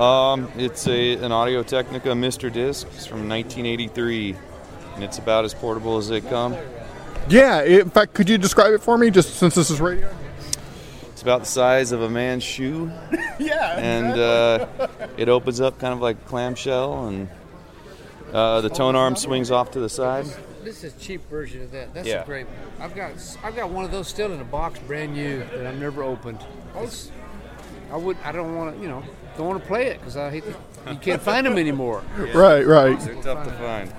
[0.02, 2.52] Um, it's a an Audio Technica Mr.
[2.52, 2.86] Disc.
[2.94, 4.36] It's from 1983,
[4.94, 6.56] and it's about as portable as they come.
[7.28, 10.12] Yeah, in fact, could you describe it for me, just since this is radio?
[11.22, 12.90] It's about the size of a man's shoe,
[13.38, 14.66] yeah, and uh,
[15.16, 17.28] it opens up kind of like a clamshell, and
[18.32, 20.26] uh, the tone arm swings off to the side.
[20.64, 21.94] This is a cheap version of that.
[21.94, 22.22] That's Yeah.
[22.22, 22.48] a great.
[22.80, 23.12] I've got
[23.44, 26.40] I've got one of those still in a box, brand new, that I've never opened.
[26.78, 27.12] It's,
[27.92, 29.04] I would I don't want to you know
[29.36, 32.02] don't want to play it because I hate the, you can't find them anymore.
[32.34, 32.98] Right, right.
[32.98, 33.92] They're tough to find.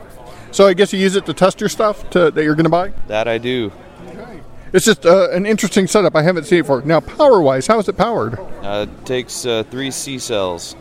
[0.52, 2.70] So, I guess you use it to test your stuff to, that you're going to
[2.70, 2.90] buy?
[3.08, 3.72] That I do.
[4.74, 6.16] It's just uh, an interesting setup.
[6.16, 6.82] I haven't seen it before.
[6.82, 8.40] Now, power wise, how is it powered?
[8.40, 10.76] Uh, it takes uh, three C cells.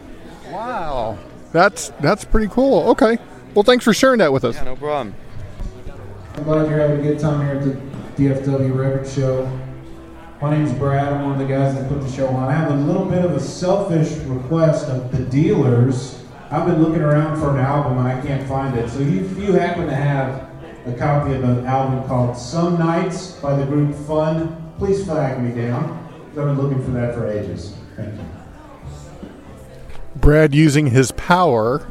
[0.51, 1.19] Wow.
[1.53, 2.89] That's that's pretty cool.
[2.91, 3.19] Okay.
[3.55, 4.55] Well, thanks for sharing that with us.
[4.55, 5.15] Yeah, no problem.
[6.35, 7.65] I'm glad you're having a good time here at
[8.17, 9.61] the DFW Record Show.
[10.41, 11.13] My name's Brad.
[11.13, 12.49] I'm one of the guys that put the show on.
[12.49, 16.25] I have a little bit of a selfish request of the dealers.
[16.51, 18.89] I've been looking around for an album and I can't find it.
[18.89, 20.52] So if you happen to have
[20.87, 25.55] a copy of an album called Some Nights by the group Fun, please flag me
[25.55, 25.99] down.
[26.29, 27.75] I've been looking for that for ages.
[27.97, 28.25] Thank you.
[30.17, 31.87] Brad using his power.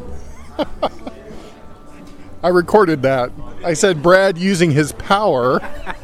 [2.44, 3.32] I recorded that.
[3.64, 5.60] I said Brad using his power.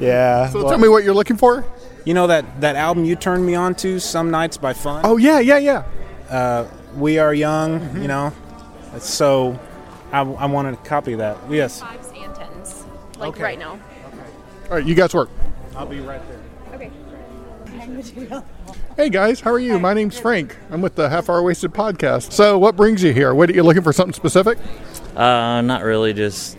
[0.00, 0.48] Yeah.
[0.48, 1.64] So tell me what you're looking for.
[2.06, 5.02] You know that, that album you turned me on to, Some Nights by Fun?
[5.04, 5.84] Oh yeah, yeah, yeah.
[6.30, 8.32] Uh, we Are Young, you know.
[8.98, 9.60] So
[10.12, 11.36] I, I wanted a copy that.
[11.48, 11.80] Yes.
[11.80, 12.84] Fives and tens,
[13.18, 13.42] like Okay.
[13.42, 13.78] right now.
[14.68, 15.30] All right, you guys work.
[15.76, 16.40] I'll be right there.
[16.74, 16.90] Okay.
[18.96, 19.78] Hey guys, how are you?
[19.78, 20.56] My name's Frank.
[20.70, 22.32] I'm with the Half Hour Wasted podcast.
[22.32, 23.34] So, what brings you here?
[23.34, 23.92] What are you looking for?
[23.92, 24.58] Something specific?
[25.16, 26.58] Uh, not really, just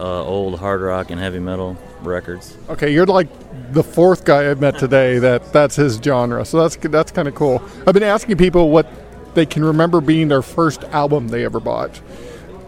[0.00, 2.56] uh, old hard rock and heavy metal records.
[2.68, 3.28] Okay, you're like
[3.72, 6.44] the fourth guy I've met today that that's his genre.
[6.44, 7.62] So that's that's kind of cool.
[7.86, 8.86] I've been asking people what
[9.34, 12.00] they can remember being their first album they ever bought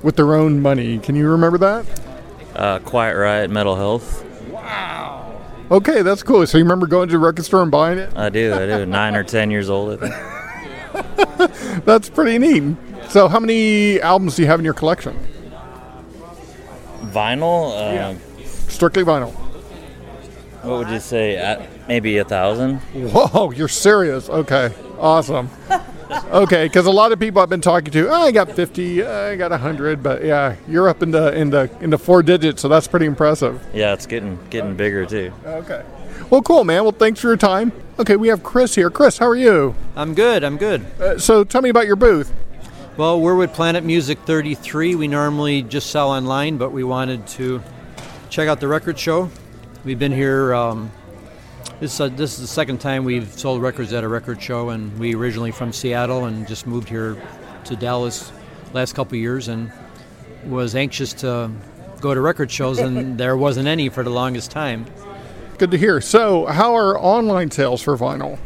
[0.06, 1.00] with their own money.
[1.00, 1.84] Can you remember that?
[2.54, 4.24] Uh, Quiet Riot, Metal Health.
[4.52, 5.42] Wow.
[5.68, 6.46] Okay, that's cool.
[6.46, 8.16] So you remember going to the record store and buying it?
[8.16, 8.86] I do, I do.
[8.86, 11.84] Nine or ten years old, I think.
[11.84, 12.76] That's pretty neat.
[13.10, 15.18] So how many albums do you have in your collection?
[17.06, 17.74] Vinyl.
[17.76, 18.16] Uh,
[18.68, 19.32] Strictly vinyl.
[20.62, 21.36] What would you say?
[21.36, 22.78] Uh, maybe a thousand.
[22.94, 24.30] Whoa, you're serious?
[24.30, 25.50] Okay, awesome.
[26.10, 29.10] Okay, because a lot of people I've been talking to, oh, I got 50, uh,
[29.10, 32.62] I got 100, but yeah, you're up in the in the in the four digits,
[32.62, 33.60] so that's pretty impressive.
[33.74, 35.32] Yeah, it's getting getting bigger too.
[35.44, 35.84] Okay.
[36.30, 36.82] Well, cool, man.
[36.82, 37.72] Well, thanks for your time.
[37.98, 38.90] Okay, we have Chris here.
[38.90, 39.74] Chris, how are you?
[39.94, 40.42] I'm good.
[40.42, 40.84] I'm good.
[41.00, 42.32] Uh, so, tell me about your booth.
[42.96, 44.94] Well, we're with Planet Music 33.
[44.94, 47.62] We normally just sell online, but we wanted to
[48.30, 49.30] check out the record show.
[49.84, 50.54] We've been here.
[50.54, 50.90] Um,
[51.80, 54.96] this uh, this is the second time we've sold records at a record show, and
[54.98, 57.20] we originally from Seattle and just moved here
[57.64, 58.32] to Dallas
[58.72, 59.70] last couple of years, and
[60.46, 61.50] was anxious to
[62.00, 64.86] go to record shows, and there wasn't any for the longest time.
[65.58, 66.00] Good to hear.
[66.00, 68.38] So, how are online sales for vinyl?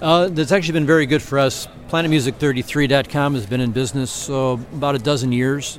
[0.00, 1.66] Uh, that's actually been very good for us.
[1.88, 5.78] PlanetMusic33.com has been in business uh, about a dozen years,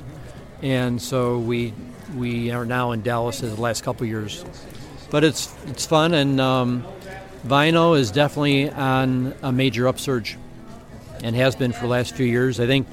[0.62, 1.74] and so we
[2.16, 4.44] we are now in Dallas in the last couple of years.
[5.10, 6.84] But it's it's fun, and um,
[7.46, 10.36] vinyl is definitely on a major upsurge,
[11.22, 12.58] and has been for the last few years.
[12.58, 12.86] I think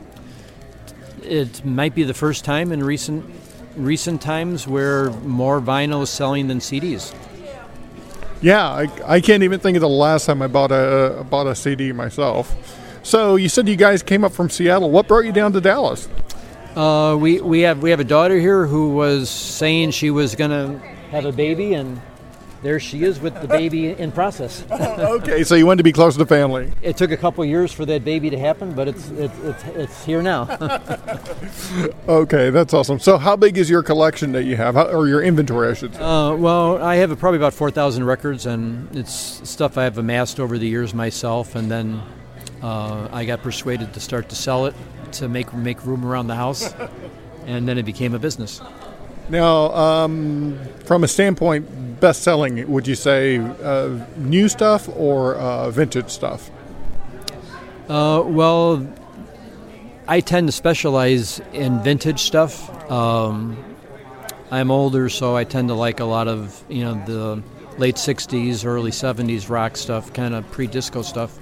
[1.24, 3.26] it might be the first time in recent
[3.76, 7.14] recent times where more vinyl is selling than CDs.
[8.42, 11.56] Yeah, I, I can't even think of the last time I bought a bought a
[11.56, 12.54] CD myself.
[13.02, 14.90] So, you said you guys came up from Seattle.
[14.90, 16.08] What brought you down to Dallas?
[16.76, 20.82] Uh, we we have we have a daughter here who was saying she was gonna
[21.14, 22.02] have a baby, and
[22.64, 24.64] there she is with the baby in process.
[24.72, 26.74] okay, so you wanted to be close to family.
[26.82, 30.06] It took a couple years for that baby to happen, but it's it's it's, it's
[30.06, 30.46] here now.
[32.08, 33.00] Okay, that's awesome.
[33.00, 36.02] So, how big is your collection that you have, or your inventory, I should say?
[36.02, 39.14] uh, well, I have probably about four thousand records, and it's
[39.48, 42.02] stuff I have amassed over the years myself, and then
[42.62, 44.76] uh, I got persuaded to start to sell it
[45.14, 46.74] to make make room around the house,
[47.46, 48.62] and then it became a business.
[49.34, 55.72] Now, um, from a standpoint, best selling, would you say uh, new stuff or uh,
[55.72, 56.52] vintage stuff?
[57.90, 58.88] Uh, well,
[60.08, 62.70] I tend to specialize in vintage stuff.
[62.92, 63.58] Um,
[64.52, 67.42] I'm older, so I tend to like a lot of you know the
[67.80, 71.36] late '60s, early '70s rock stuff, kind of pre-disco stuff,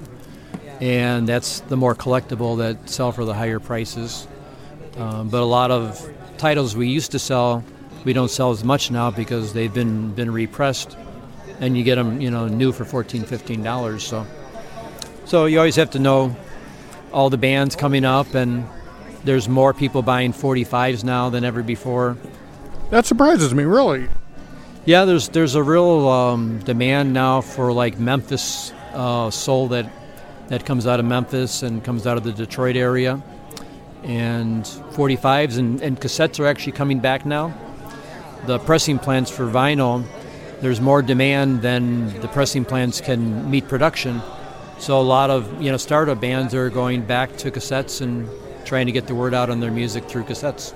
[0.80, 4.30] and that's the more collectible that sell for the higher prices.
[4.96, 7.66] Um, but a lot of titles we used to sell,
[8.04, 10.98] we don't sell as much now because they've been been repressed,
[11.60, 14.04] and you get them, you know, new for 14 dollars.
[14.06, 14.26] So,
[15.26, 16.36] so you always have to know
[17.14, 18.68] all the bands coming up, and
[19.24, 22.18] there's more people buying 45s now than ever before.
[22.90, 24.10] That surprises me, really.
[24.86, 29.92] Yeah, there's there's a real um, demand now for like Memphis uh, soul that
[30.48, 33.22] that comes out of Memphis and comes out of the Detroit area,
[34.04, 37.54] and 45s and, and cassettes are actually coming back now.
[38.46, 40.04] The pressing plants for vinyl,
[40.62, 44.22] there's more demand than the pressing plants can meet production.
[44.80, 48.28] So a lot of you know startup bands are going back to cassettes and
[48.66, 50.74] trying to get the word out on their music through cassettes.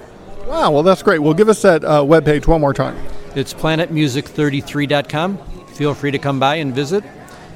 [0.47, 1.19] Wow, well, that's great.
[1.19, 2.95] Well, give us that uh, webpage one more time.
[3.35, 5.37] It's planetmusic33.com.
[5.69, 7.03] Feel free to come by and visit.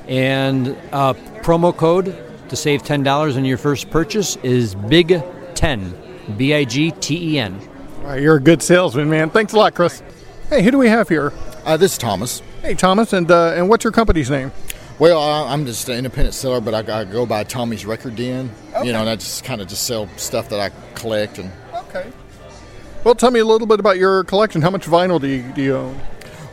[0.08, 2.18] And uh, promo code
[2.50, 6.38] to save $10 on your first purchase is BIG10.
[6.38, 7.60] B I G T E N.
[8.02, 9.30] Right, you're a good salesman, man.
[9.30, 10.02] Thanks a lot, Chris.
[10.50, 11.32] Hey, who do we have here?
[11.66, 12.42] Uh, this is Thomas.
[12.62, 14.52] Hey, Thomas, and uh, and what's your company's name?
[14.98, 18.50] Well, I- I'm just an independent seller, but I, I go by Tommy's Record Den.
[18.74, 18.88] Okay.
[18.88, 21.52] You know, and I just kind of just sell stuff that I collect and.
[21.74, 22.12] Okay.
[23.04, 24.62] Well, tell me a little bit about your collection.
[24.62, 26.00] How much vinyl do you, do you own?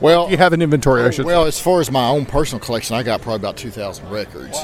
[0.00, 2.94] Well, you have an inventory, I should Well, as far as my own personal collection,
[2.94, 4.58] I got probably about two thousand records.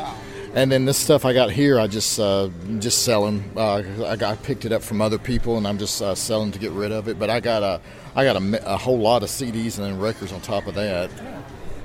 [0.55, 3.51] And then this stuff I got here, I just uh, just selling.
[3.57, 6.53] Uh, I got I picked it up from other people, and I'm just uh, selling
[6.53, 7.19] to get rid of it.
[7.19, 7.81] But I got a
[8.15, 11.11] I got a, a whole lot of CDs and then records on top of that.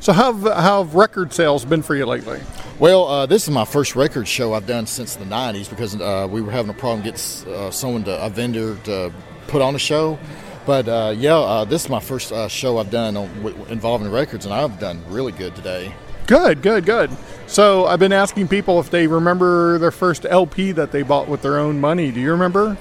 [0.01, 2.41] So, how have, how have record sales been for you lately?
[2.77, 6.27] Well, uh, this is my first record show I've done since the '90s because uh,
[6.29, 9.13] we were having a problem getting uh, someone to a vendor to
[9.47, 10.19] put on a show.
[10.65, 14.11] But uh, yeah, uh, this is my first uh, show I've done on, w- involving
[14.11, 15.93] records, and I've done really good today.
[16.27, 17.09] Good, good, good.
[17.47, 21.41] So, I've been asking people if they remember their first LP that they bought with
[21.41, 22.11] their own money.
[22.11, 22.77] Do you remember?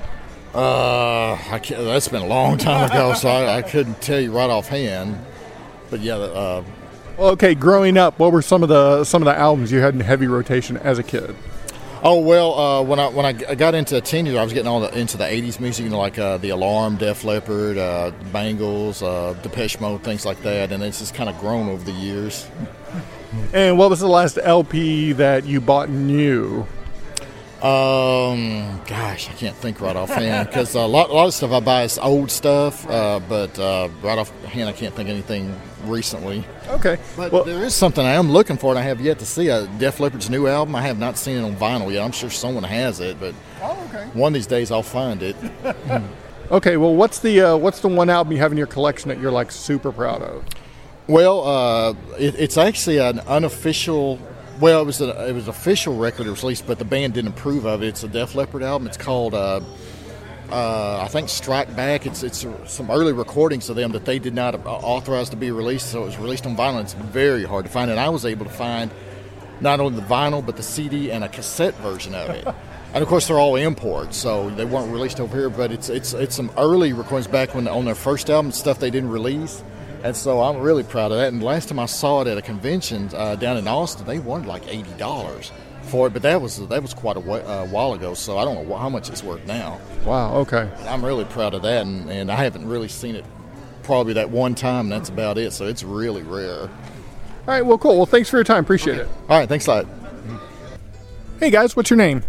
[0.54, 4.32] Uh, I can't, that's been a long time ago, so I, I couldn't tell you
[4.32, 5.18] right offhand.
[5.90, 6.64] But yeah, uh,
[7.18, 10.00] okay, growing up, what were some of the some of the albums you had in
[10.00, 11.36] heavy rotation as a kid?
[12.02, 14.98] Oh well, uh, when I when I got into teenager, I was getting all the,
[14.98, 19.34] into the '80s music, you know, like uh, the Alarm, Def Leppard, uh, Bangles, uh,
[19.42, 22.48] Depeche Mode, things like that, and it's just kind of grown over the years.
[23.52, 26.66] And what was the last LP that you bought new?
[27.62, 31.60] Um, gosh, I can't think right offhand because a lot, a lot of stuff I
[31.60, 36.44] buy is old stuff, uh, but uh, right offhand I can't think anything recently.
[36.68, 39.48] Okay, but there is something I am looking for, and I have yet to see.
[39.48, 40.76] a Def Leppard's new album.
[40.76, 42.02] I have not seen it on vinyl yet.
[42.02, 44.04] I'm sure someone has it, but Oh, okay.
[44.12, 45.36] one of these days I'll find it.
[46.48, 49.18] Okay, well, what's the uh, what's the one album you have in your collection that
[49.18, 50.44] you're like super proud of?
[51.08, 54.18] Well, uh, it, it's actually an unofficial.
[54.60, 57.64] Well, it was a, it was an official record released, but the band didn't approve
[57.64, 57.88] of it.
[57.88, 58.88] It's a Def Leppard album.
[58.88, 59.60] It's called, uh,
[60.50, 62.06] uh, I think, Strike Back.
[62.06, 65.90] It's it's some early recordings of them that they did not authorize to be released,
[65.92, 66.80] so it was released on vinyl.
[66.80, 68.90] It's very hard to find, and I was able to find
[69.60, 72.46] not only the vinyl but the CD and a cassette version of it.
[72.94, 75.50] And of course, they're all imports, so they weren't released over here.
[75.50, 78.90] But it's it's it's some early recordings back when on their first album, stuff they
[78.90, 79.62] didn't release.
[80.06, 81.32] And so I'm really proud of that.
[81.32, 84.46] And last time I saw it at a convention uh, down in Austin, they wanted
[84.46, 85.50] like eighty dollars
[85.82, 88.14] for it, but that was that was quite a wh- uh, while ago.
[88.14, 89.80] So I don't know how much it's worth now.
[90.04, 90.36] Wow.
[90.36, 90.70] Okay.
[90.76, 93.24] But I'm really proud of that, and, and I haven't really seen it
[93.82, 94.84] probably that one time.
[94.84, 95.52] And that's about it.
[95.52, 96.60] So it's really rare.
[96.60, 96.70] All
[97.48, 97.66] right.
[97.66, 97.96] Well, cool.
[97.96, 98.62] Well, thanks for your time.
[98.62, 99.08] Appreciate it.
[99.28, 99.48] All right.
[99.48, 99.86] Thanks a lot.
[101.40, 102.22] Hey guys, what's your name?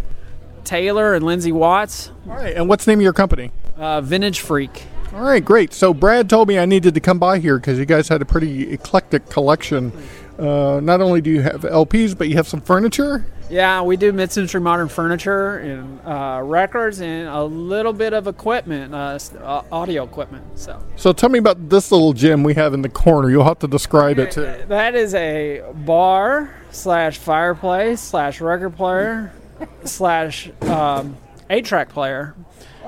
[0.63, 2.10] Taylor and Lindsay Watts.
[2.28, 2.56] All right.
[2.56, 3.52] And what's the name of your company?
[3.76, 4.84] Uh, Vintage Freak.
[5.13, 5.74] All right, great.
[5.74, 8.26] So Brad told me I needed to come by here because you guys had a
[8.26, 9.91] pretty eclectic collection.
[10.38, 13.26] Uh, not only do you have LPs, but you have some furniture.
[13.50, 18.93] Yeah, we do mid-century modern furniture and uh, records and a little bit of equipment,
[18.93, 20.46] uh, uh, audio equipment.
[20.60, 23.30] So So tell me about this little gym we have in the corner.
[23.30, 24.54] You'll have to describe it too.
[24.67, 29.32] that is a bar slash fireplace slash record player
[29.86, 31.15] slash um,
[31.50, 32.36] eight-track player,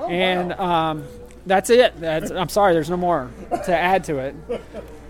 [0.08, 1.04] and um,
[1.46, 1.98] that's it.
[2.00, 3.30] That's, I'm sorry, there's no more
[3.64, 4.34] to add to it,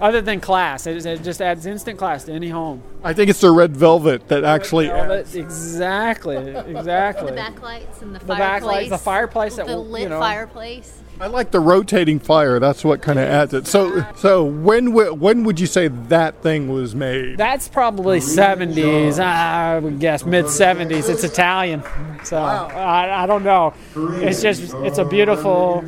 [0.00, 0.86] other than class.
[0.86, 2.82] It, it just adds instant class to any home.
[3.02, 4.86] I think it's the red velvet that actually.
[4.88, 6.36] Velvet, exactly,
[6.76, 7.30] exactly.
[7.32, 8.86] The backlights and the, The fireplace.
[8.86, 10.96] backlights, the fireplace that the will, lit you know- fireplace.
[11.22, 12.58] I like the rotating fire.
[12.58, 13.66] That's what kind of adds it.
[13.66, 17.36] So, so when w- when would you say that thing was made?
[17.36, 19.18] That's probably 70s.
[19.22, 21.10] I would guess mid 70s.
[21.10, 21.82] It's Italian,
[22.24, 23.74] so I, I don't know.
[23.94, 25.84] It's just it's a beautiful,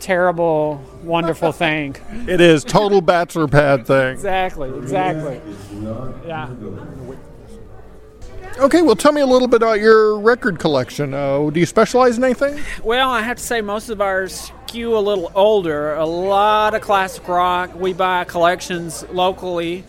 [0.00, 1.96] terrible, wonderful thing.
[2.28, 4.12] It is total bachelor pad thing.
[4.12, 5.40] Exactly, exactly.
[6.26, 6.54] Yeah.
[8.58, 11.12] Okay, well, tell me a little bit about your record collection.
[11.12, 12.58] Uh, do you specialize in anything?
[12.82, 15.94] Well, I have to say most of ours skew a little older.
[15.94, 17.74] A lot of classic rock.
[17.74, 19.84] We buy collections locally.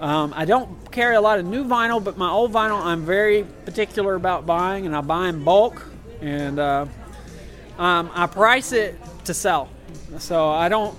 [0.00, 3.44] Um, I don't carry a lot of new vinyl, but my old vinyl I'm very
[3.64, 5.82] particular about buying, and I buy in bulk,
[6.22, 6.86] and uh,
[7.78, 9.68] um, I price it to sell.
[10.18, 10.96] So I don't.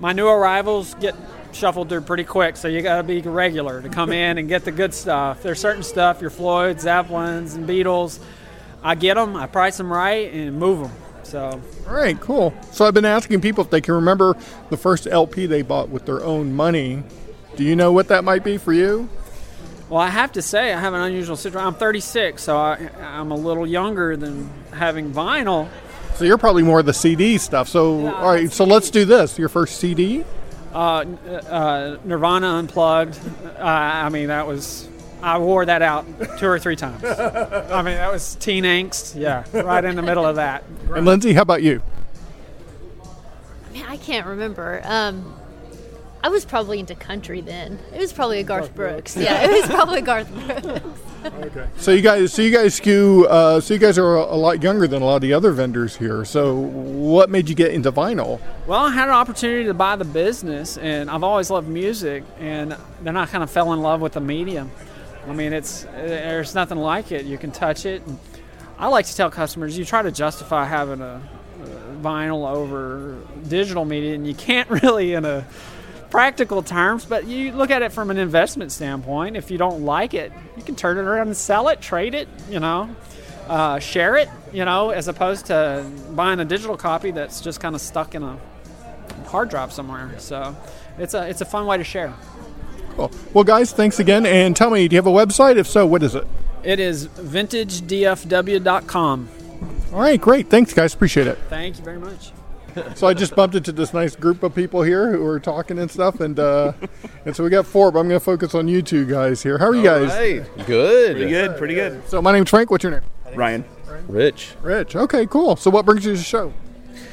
[0.00, 1.14] My new arrivals get
[1.52, 4.64] shuffled through pretty quick, so you got to be regular to come in and get
[4.64, 5.42] the good stuff.
[5.42, 8.18] There's certain stuff, your Floyd, Zeppelins, and Beatles.
[8.82, 10.92] I get them, I price them right, and move them.
[11.22, 12.52] So All right, cool.
[12.72, 14.36] So I've been asking people if they can remember
[14.70, 17.04] the first LP they bought with their own money.
[17.56, 19.08] Do you know what that might be for you?
[19.88, 21.66] Well, I have to say, I have an unusual situation.
[21.66, 25.68] I'm 36, so I, I'm a little younger than having vinyl.
[26.16, 27.68] So you're probably more of the CD stuff.
[27.68, 29.38] So all right, so let's do this.
[29.38, 30.24] Your first CD?
[30.72, 31.04] Uh,
[31.48, 33.18] uh, Nirvana Unplugged.
[33.58, 34.88] Uh, I mean, that was.
[35.22, 36.04] I wore that out
[36.38, 37.04] two or three times.
[37.04, 39.14] I mean, that was teen angst.
[39.18, 40.64] Yeah, right in the middle of that.
[40.92, 41.80] And Lindsay, how about you?
[43.72, 44.80] Man, I can't remember.
[44.84, 45.36] Um,
[46.24, 47.78] I was probably into country then.
[47.92, 49.16] It was probably a Garth Brooks.
[49.16, 51.00] Yeah, it was probably Garth Brooks.
[51.24, 51.68] Okay.
[51.76, 53.26] So you guys, so you guys skew.
[53.28, 55.52] Uh, so you guys are a, a lot younger than a lot of the other
[55.52, 56.24] vendors here.
[56.24, 58.40] So what made you get into vinyl?
[58.66, 62.76] Well, I had an opportunity to buy the business, and I've always loved music, and
[63.02, 64.70] then I kind of fell in love with the medium.
[65.26, 67.24] I mean, it's there's nothing like it.
[67.26, 68.04] You can touch it.
[68.06, 68.18] And
[68.78, 71.22] I like to tell customers, you try to justify having a,
[71.62, 71.66] a
[72.02, 73.16] vinyl over
[73.48, 75.46] digital media, and you can't really in a
[76.12, 79.34] practical terms, but you look at it from an investment standpoint.
[79.34, 82.28] If you don't like it, you can turn it around and sell it, trade it,
[82.50, 82.94] you know,
[83.48, 87.74] uh, share it, you know, as opposed to buying a digital copy that's just kind
[87.74, 88.38] of stuck in a
[89.28, 90.10] hard drive somewhere.
[90.18, 90.54] So
[90.98, 92.12] it's a it's a fun way to share.
[92.90, 93.10] Cool.
[93.32, 94.26] Well, guys, thanks again.
[94.26, 95.56] And tell me, do you have a website?
[95.56, 96.26] If so, what is it?
[96.62, 99.28] It is vintagedfw.com.
[99.94, 100.50] All right, great.
[100.50, 100.92] Thanks, guys.
[100.92, 101.38] Appreciate it.
[101.48, 102.32] Thank you very much.
[102.94, 105.90] So I just bumped into this nice group of people here who are talking and
[105.90, 106.72] stuff, and uh,
[107.24, 107.90] and so we got four.
[107.90, 109.58] But I'm going to focus on you two guys here.
[109.58, 110.10] How are you guys?
[110.66, 111.16] Good.
[111.16, 111.56] Pretty good.
[111.56, 112.08] Pretty good.
[112.08, 112.70] So my name's Frank.
[112.70, 113.02] What's your name?
[113.34, 113.64] Ryan.
[114.08, 114.54] Rich.
[114.62, 114.96] Rich.
[114.96, 115.56] Okay, cool.
[115.56, 116.52] So what brings you to the show?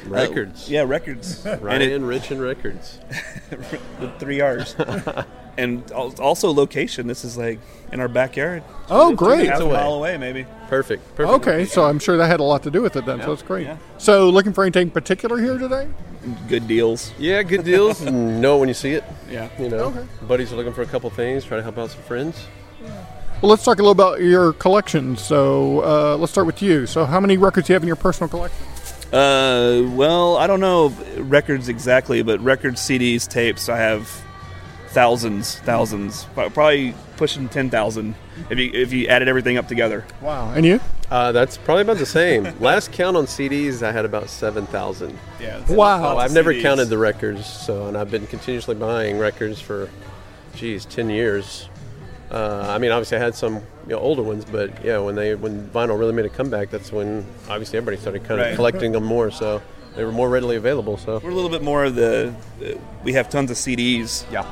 [0.06, 0.68] Records.
[0.70, 1.44] Yeah, records.
[1.44, 2.98] Ryan, and Rich, and Records.
[4.00, 4.74] the three R's.
[5.60, 7.06] and also location.
[7.06, 7.58] This is like
[7.92, 8.62] in our backyard.
[8.88, 9.48] Oh, Two- great.
[9.48, 9.72] Half a Away.
[9.74, 10.46] mile away, maybe.
[10.68, 11.02] Perfect.
[11.16, 11.46] Perfect.
[11.46, 13.18] Okay, so I'm sure that had a lot to do with it then.
[13.18, 13.28] So Yeah.
[13.28, 13.66] that's great.
[13.66, 13.76] Yeah.
[13.98, 15.86] So looking for anything particular here today?
[16.48, 17.12] Good deals.
[17.18, 18.00] Yeah, good deals.
[18.02, 19.04] know when you see it.
[19.30, 19.48] Yeah.
[19.58, 20.04] You know, Okay.
[20.28, 22.36] buddies are looking for a couple things, try to help out some friends.
[23.42, 25.16] Well, let's talk a little about your collection.
[25.16, 26.86] So uh, let's start with you.
[26.86, 28.58] So how many records do you have in your personal collection?
[29.12, 33.68] Uh, well, I don't know records exactly, but records, CDs, tapes.
[33.68, 34.08] I have
[34.90, 38.14] thousands, thousands, probably pushing ten thousand
[38.50, 40.04] if you if you added everything up together.
[40.20, 40.52] Wow.
[40.52, 40.80] And you?
[41.10, 42.44] Uh, that's probably about the same.
[42.60, 45.18] Last count on CDs, I had about seven thousand.
[45.40, 45.60] Yeah.
[45.72, 46.16] Wow.
[46.18, 46.62] I've never CDs.
[46.62, 49.88] counted the records, so and I've been continuously buying records for,
[50.54, 51.68] geez, ten years.
[52.30, 55.34] Uh, I mean, obviously, I had some you know, older ones, but yeah, when they
[55.34, 58.54] when vinyl really made a comeback, that's when obviously everybody started kind of Right.
[58.56, 59.32] collecting them more.
[59.32, 59.60] So
[59.96, 60.96] they were more readily available.
[60.96, 62.32] So We're a little bit more of the.
[62.64, 64.24] uh, We have tons of CDs.
[64.30, 64.44] Yeah.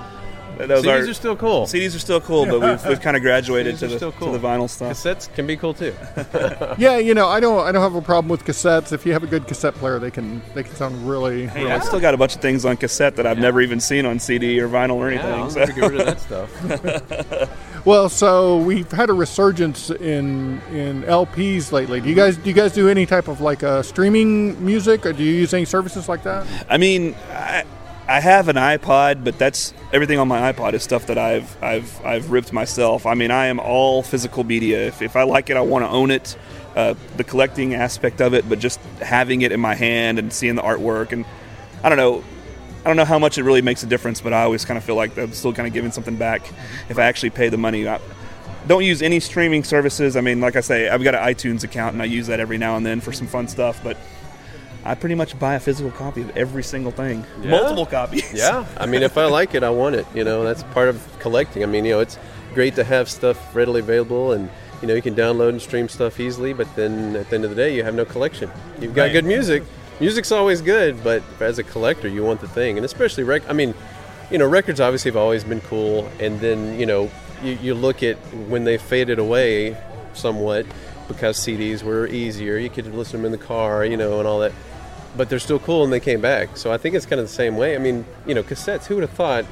[0.59, 1.63] Those CDs are still cool.
[1.67, 4.31] CDs are still cool, but we've, we've kind of graduated CDs to the, still to
[4.31, 4.93] the vinyl stuff.
[4.93, 5.95] Cassettes can be cool too.
[6.79, 8.93] yeah, you know, I don't I don't have a problem with cassettes.
[8.93, 11.47] If you have a good cassette player, they can they can sound really.
[11.47, 13.81] Hey, really I've still got a bunch of things on cassette that I've never even
[13.81, 15.33] seen on CD or vinyl or anything.
[15.33, 17.51] I'll so- never get rid of that stuff.
[17.85, 22.03] Well, so we've had a resurgence in in LPs lately.
[22.03, 25.15] Do you guys do you guys do any type of like uh, streaming music, or
[25.15, 26.47] do you use any services like that?
[26.69, 27.65] I mean, I,
[28.09, 32.05] I have an iPod, but that's everything on my iPod is stuff that I've I've
[32.05, 33.05] I've ripped myself.
[33.05, 34.87] I mean, I am all physical media.
[34.87, 36.37] If, if I like it, I want to own it.
[36.75, 40.55] Uh, the collecting aspect of it, but just having it in my hand and seeing
[40.55, 41.27] the artwork, and
[41.83, 42.25] I don't know.
[42.85, 44.85] I don't know how much it really makes a difference, but I always kind of
[44.85, 46.51] feel like I'm still kind of giving something back
[46.89, 47.87] if I actually pay the money.
[47.87, 48.01] I
[48.67, 50.17] don't use any streaming services.
[50.17, 52.57] I mean, like I say, I've got an iTunes account and I use that every
[52.57, 53.99] now and then for some fun stuff, but
[54.85, 57.25] I pretty much buy a physical copy of every single thing.
[57.43, 57.51] Yeah.
[57.51, 58.33] Multiple copies.
[58.35, 60.07] Yeah, I mean, if I like it, I want it.
[60.15, 61.63] You know, that's part of collecting.
[61.63, 62.19] I mean, you know, it's
[62.55, 64.49] great to have stuff readily available, and
[64.81, 66.53] you know, you can download and stream stuff easily.
[66.53, 68.51] But then at the end of the day, you have no collection.
[68.81, 69.13] You've got Right.
[69.13, 69.63] good music.
[70.01, 73.43] Music's always good, but as a collector, you want the thing, and especially rec.
[73.51, 73.75] I mean,
[74.31, 77.11] you know, records obviously have always been cool, and then you know,
[77.43, 78.17] you, you look at
[78.49, 79.77] when they faded away
[80.15, 80.67] somewhat
[81.09, 82.57] because CDs were easier.
[82.59, 84.53] You could listen to them in the car, you know, and all that
[85.19, 86.57] but they're still cool and they came back.
[86.57, 87.75] So I think it's kind of the same way.
[87.75, 89.45] I mean, you know, cassettes, who would have thought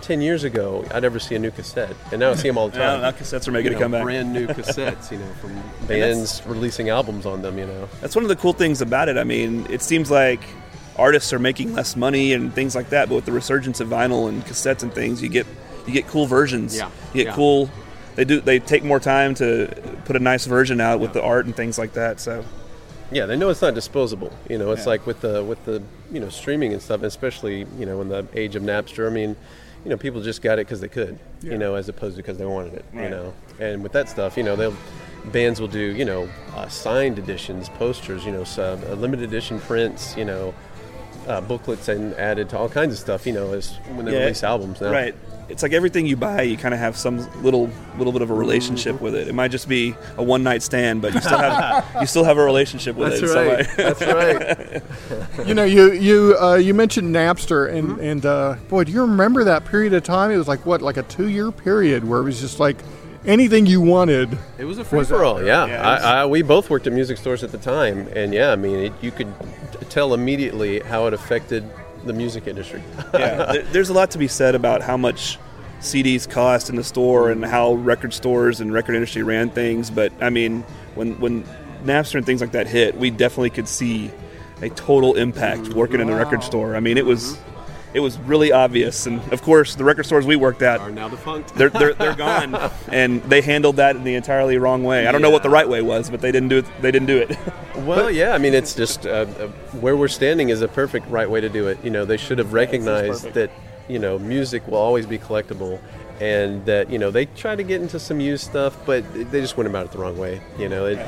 [0.00, 2.68] ten years ago, I'd ever see a new cassette, and now I see them all
[2.68, 3.02] the Yeah, time.
[3.02, 4.04] now cassettes are making You a comeback.
[4.04, 7.58] Brand new cassettes, you know, from bands releasing albums on them.
[7.58, 7.88] You know.
[8.00, 9.18] That's one of the cool things about it.
[9.18, 10.40] I mean, it seems like
[10.96, 14.28] artists are making less money and things like that, but with the resurgence of vinyl
[14.30, 15.46] and cassettes and things, you get
[15.86, 16.76] you get cool versions.
[16.76, 16.90] Yeah.
[17.12, 17.34] You get Yeah.
[17.34, 17.70] cool.
[18.14, 18.40] They do.
[18.40, 19.68] They take more time to
[20.06, 22.18] put a nice version out with the art and things like that.
[22.20, 22.44] So
[23.10, 24.32] Yeah, they know it's not disposable.
[24.48, 24.90] You know, it's Yeah.
[24.90, 28.26] like with the with the you know streaming and stuff, especially you know in the
[28.34, 29.06] age of Napster.
[29.06, 29.36] I mean,
[29.84, 31.18] you know, people just got it because they could.
[31.42, 31.52] Yeah.
[31.52, 32.84] You know, as opposed to because they wanted it.
[32.92, 34.74] You know, and with that stuff, you know, they'll
[35.32, 39.60] bands will do you know uh, signed editions, posters, you know, so, uh, limited edition
[39.60, 40.54] prints, you know.
[41.26, 44.20] Uh, booklets and added to all kinds of stuff, you know, as when they Yeah,
[44.20, 44.92] release albums now.
[44.92, 45.12] Right.
[45.48, 48.34] It's like everything you buy, you kind of have some little little bit of a
[48.34, 49.28] relationship with it.
[49.28, 52.36] It might just be a one night stand, but you still have you still have
[52.36, 53.28] a relationship with That's it.
[53.28, 53.76] So, right.
[53.76, 55.46] That's right.
[55.46, 58.00] you know, you you uh, you mentioned Napster, and Mm-hmm.
[58.00, 60.30] and uh, boy, do you remember that period of time?
[60.32, 62.76] It was like what, like a two year period where it was just like
[63.24, 64.36] anything you wanted.
[64.58, 65.64] It was a free for all, yeah.
[65.64, 68.76] I, I, we both worked at music stores at the time, and yeah, I mean,
[68.76, 69.32] it, you could
[69.72, 71.68] t- tell immediately how it affected
[72.06, 72.82] the music industry.
[73.14, 75.38] yeah, there's a lot to be said about how much
[75.80, 79.90] CDs cost in the store and how record stores and record industry ran things.
[79.90, 80.62] But I mean,
[80.94, 81.44] when when
[81.84, 84.10] Napster and things like that hit, we definitely could see
[84.62, 86.76] a total impact working in the record store.
[86.76, 87.55] I mean, it was mm-hmm.
[87.96, 91.08] It was really obvious, and of course, the record stores we worked at are now
[91.08, 91.54] defunct.
[91.54, 92.54] They're they're, they're gone,
[92.88, 95.06] and they handled that in the entirely wrong way.
[95.06, 96.66] I don't know what the right way was, but they didn't do it.
[96.82, 97.36] They didn't do it.
[97.76, 99.48] Well, yeah, I mean, it's just uh, uh,
[99.80, 101.78] where we're standing is a perfect right way to do it.
[101.84, 103.50] You know, they should have recognized that
[103.86, 105.78] you know music will always be collectible,
[106.18, 109.56] and that you know they try to get into some used stuff, but they just
[109.58, 110.40] went about it the wrong way.
[110.58, 110.98] You know, it,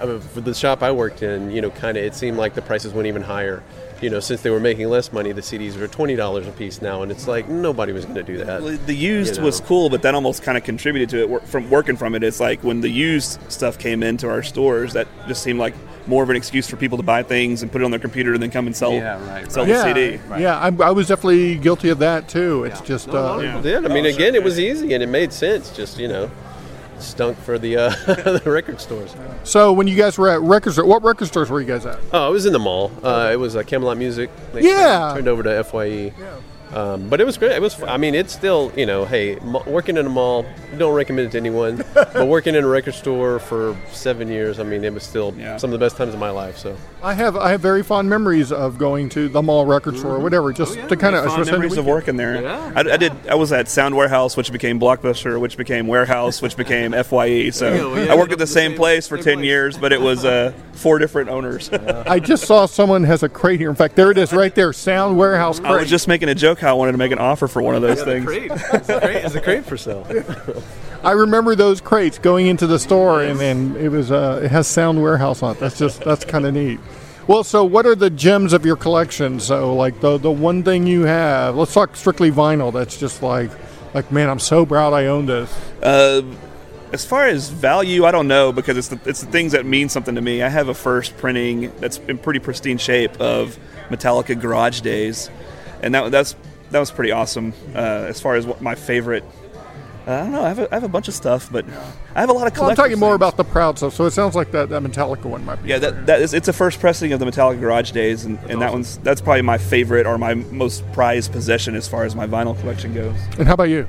[0.00, 2.54] I mean, for the shop I worked in, you know, kind of it seemed like
[2.54, 3.62] the prices went even higher.
[4.00, 6.82] You know, since they were making less money, the CDs are twenty dollars a piece
[6.82, 8.86] now, and it's like nobody was going to do that.
[8.86, 9.46] The used you know.
[9.46, 12.22] was cool, but that almost kind of contributed to it from working from it.
[12.22, 15.74] It's like when the used stuff came into our stores, that just seemed like
[16.06, 18.34] more of an excuse for people to buy things and put it on their computer
[18.34, 19.50] and then come and sell Yeah, right.
[19.50, 20.42] sell yeah, the CD.
[20.42, 22.64] Yeah, I, I was definitely guilty of that too.
[22.64, 23.84] It's just a lot uh, of people did.
[23.84, 25.70] I mean, again, it was easy and it made sense.
[25.70, 26.30] Just you know,
[26.98, 29.14] stunk for the uh, the record stores.
[29.44, 31.98] So when you guys were at record store, what record stores were you guys at?
[32.12, 32.90] Oh, I was in the mall.
[33.02, 34.30] Uh, it was uh, Camelot Music.
[34.52, 35.12] They Yeah.
[35.14, 36.12] turned over to FYE.
[36.72, 37.52] Um, but it was great.
[37.52, 37.80] It was.
[37.82, 38.72] I mean, it's still.
[38.76, 40.44] You know, hey, m- working in a mall.
[40.76, 41.84] Don't recommend it to anyone.
[41.94, 44.58] but working in a record store for seven years.
[44.58, 46.58] I mean, it was still some of the best times of my life.
[46.58, 46.76] So.
[47.02, 50.18] I have I have very fond memories of going to the mall record store or
[50.18, 52.46] whatever, just to kind of Fond memories of working there.
[52.46, 53.12] I, I did.
[53.28, 57.50] I was at Sound Warehouse, which became Blockbuster, which became Wherehouse, which became FYE.
[57.50, 60.00] So Yeah, well, yeah, I worked at the same place for ten years, but it
[60.00, 61.70] was uh, four different owners.
[61.70, 63.70] I just saw someone has a crate here.
[63.70, 65.72] In fact, there it is, right there, Sound Warehouse crate.
[65.72, 67.74] I was just making a joke how I wanted to make an offer for one
[67.74, 68.24] of those Yeah, things.
[68.26, 68.50] crate.
[68.52, 69.24] It's a crate.
[69.24, 70.06] It's a crate for sale.
[71.04, 74.66] I remember those crates going into the store, and, and it was uh, it has
[74.66, 75.60] Sound Warehouse on it.
[75.60, 76.80] That's just that's kind of neat.
[77.26, 79.40] Well, so what are the gems of your collection?
[79.40, 81.56] So, like the the one thing you have.
[81.56, 82.72] Let's talk strictly vinyl.
[82.72, 83.50] That's just like
[83.94, 85.52] like man, I'm so proud I own this.
[85.82, 86.22] Uh,
[86.92, 89.88] as far as value, I don't know because it's the, it's the things that mean
[89.88, 90.42] something to me.
[90.42, 93.58] I have a first printing that's in pretty pristine shape of
[93.90, 95.28] Metallica Garage Days,
[95.82, 96.36] and that that's
[96.70, 97.52] that was pretty awesome.
[97.74, 99.22] Uh, as far as what my favorite,
[100.06, 100.42] uh, I don't know.
[100.44, 101.64] I have, a, I have a bunch of stuff, but
[102.14, 102.76] I have a lot of Well, I'm collectors.
[102.76, 103.94] talking more about the proud stuff.
[103.94, 105.68] So it sounds like that, that Metallica one might be.
[105.68, 108.60] Yeah, that, that is it's a first pressing of the Metallica Garage Days, and, and
[108.62, 112.26] that one's that's probably my favorite or my most prized possession as far as my
[112.26, 113.16] vinyl collection goes.
[113.38, 113.86] And how about you?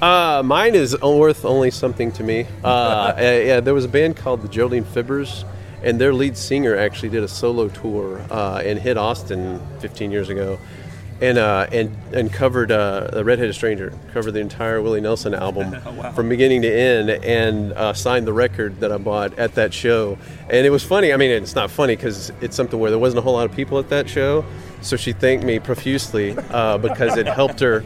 [0.00, 2.46] Uh, mine is worth only something to me.
[2.62, 5.44] Uh, uh, yeah, there was a band called the Geraldine Fibbers,
[5.82, 10.28] and their lead singer actually did a solo tour uh, and hit Austin 15 years
[10.28, 10.58] ago,
[11.20, 15.80] and uh, and and covered uh, the Redheaded Stranger, covered the entire Willie Nelson album
[16.14, 20.18] from beginning to end, and uh, signed the record that I bought at that show.
[20.48, 21.12] And it was funny.
[21.12, 23.54] I mean, it's not funny because it's something where there wasn't a whole lot of
[23.54, 24.44] people at that show,
[24.80, 27.84] so she thanked me profusely uh, because it helped her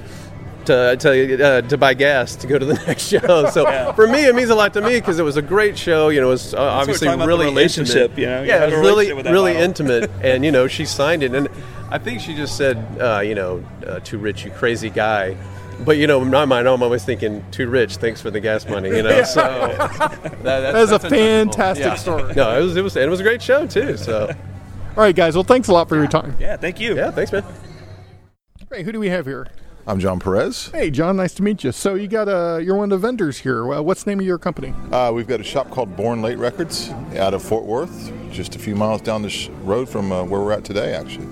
[0.67, 3.51] to to, uh, to buy gas to go to the next show.
[3.51, 6.09] So for me, it means a lot to me because it was a great show.
[6.09, 8.19] You know, it was uh, obviously talking about the really relationship, intimate.
[8.19, 10.85] you know, yeah, it was really relationship with that really intimate, and you know, she
[10.85, 11.49] signed it, and
[11.91, 15.37] I think she just said, uh, you know, uh, too rich, you crazy guy.
[15.85, 17.97] But you know, in my mind, I'm always thinking, too rich.
[17.97, 18.89] Thanks for the gas money.
[18.91, 21.11] You know, so that, That's a untouchable.
[21.11, 22.35] fantastic story.
[22.35, 23.97] No, it was it was it was a great show too.
[23.97, 25.35] So All right, guys.
[25.35, 26.37] Well, thanks a lot for your time.
[26.39, 26.95] Yeah, thank you.
[26.97, 27.45] Yeah, thanks, man.
[28.73, 29.49] Hey, who do we have here?
[29.87, 30.69] I'm John Perez.
[30.69, 31.17] Hey, John.
[31.17, 31.71] Nice to meet you.
[31.73, 33.75] So you got a you're one of the vendors here.
[33.75, 34.73] Uh, what's the name of your company?
[34.93, 38.59] Uh, we've got a shop called Born Late Records out of Fort Worth, just a
[38.61, 41.27] few miles down the sh- road from uh, where we're at today, actually.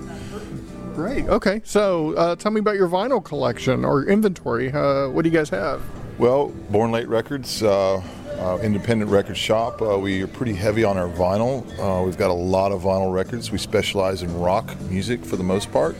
[0.95, 1.27] Great.
[1.27, 1.61] Okay.
[1.63, 4.71] So uh, tell me about your vinyl collection or inventory.
[4.71, 5.81] Uh, what do you guys have?
[6.19, 7.95] Well, Born Late Records, uh,
[8.39, 9.81] uh, independent record shop.
[9.81, 11.65] Uh, we are pretty heavy on our vinyl.
[11.79, 13.51] Uh, we've got a lot of vinyl records.
[13.51, 15.95] We specialize in rock music for the most part.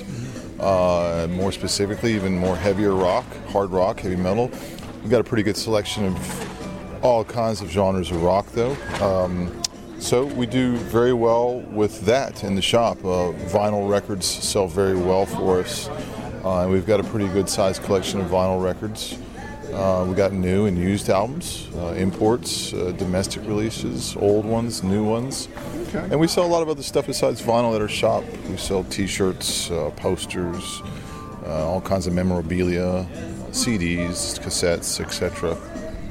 [0.60, 4.52] More specifically, even more heavier rock, hard rock, heavy metal.
[5.02, 8.78] We've got a pretty good selection of all kinds of genres of rock, though.
[9.02, 9.63] Um,
[10.04, 12.98] so we do very well with that in the shop.
[13.00, 15.88] Uh, vinyl records sell very well for us.
[16.44, 19.18] Uh, and we've got a pretty good sized collection of vinyl records.
[19.72, 25.06] Uh, we got new and used albums, uh, imports, uh, domestic releases, old ones, new
[25.06, 25.48] ones.
[25.88, 26.00] Okay.
[26.12, 28.26] And we sell a lot of other stuff besides vinyl at our shop.
[28.50, 30.82] We sell T-shirts, uh, posters,
[31.46, 33.08] uh, all kinds of memorabilia,
[33.52, 35.58] CDs, cassettes, etc.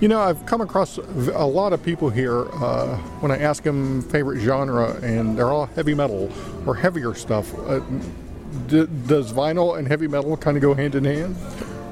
[0.03, 4.03] You know, I've come across a lot of people here uh, when I ask them
[4.03, 6.29] favorite genre, and they're all heavy metal
[6.67, 7.55] or heavier stuff.
[7.57, 7.79] Uh,
[8.67, 11.37] d- does vinyl and heavy metal kind of go hand in hand?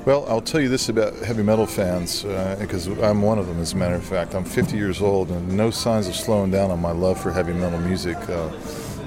[0.06, 3.60] Well, I'll tell you this about heavy metal fans, uh, because I'm one of them,
[3.60, 4.34] as a matter of fact.
[4.34, 7.52] I'm 50 years old and no signs of slowing down on my love for heavy
[7.52, 8.16] metal music.
[8.28, 8.50] Uh,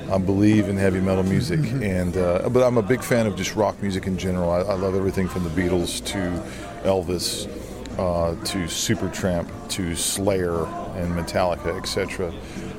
[0.10, 3.54] I believe in heavy metal music, and uh, but I'm a big fan of just
[3.58, 4.50] rock music in general.
[4.50, 7.50] I, I love everything from the Beatles to Elvis
[7.98, 10.66] uh, to Supertramp to Slayer
[10.96, 12.34] and Metallica, etc.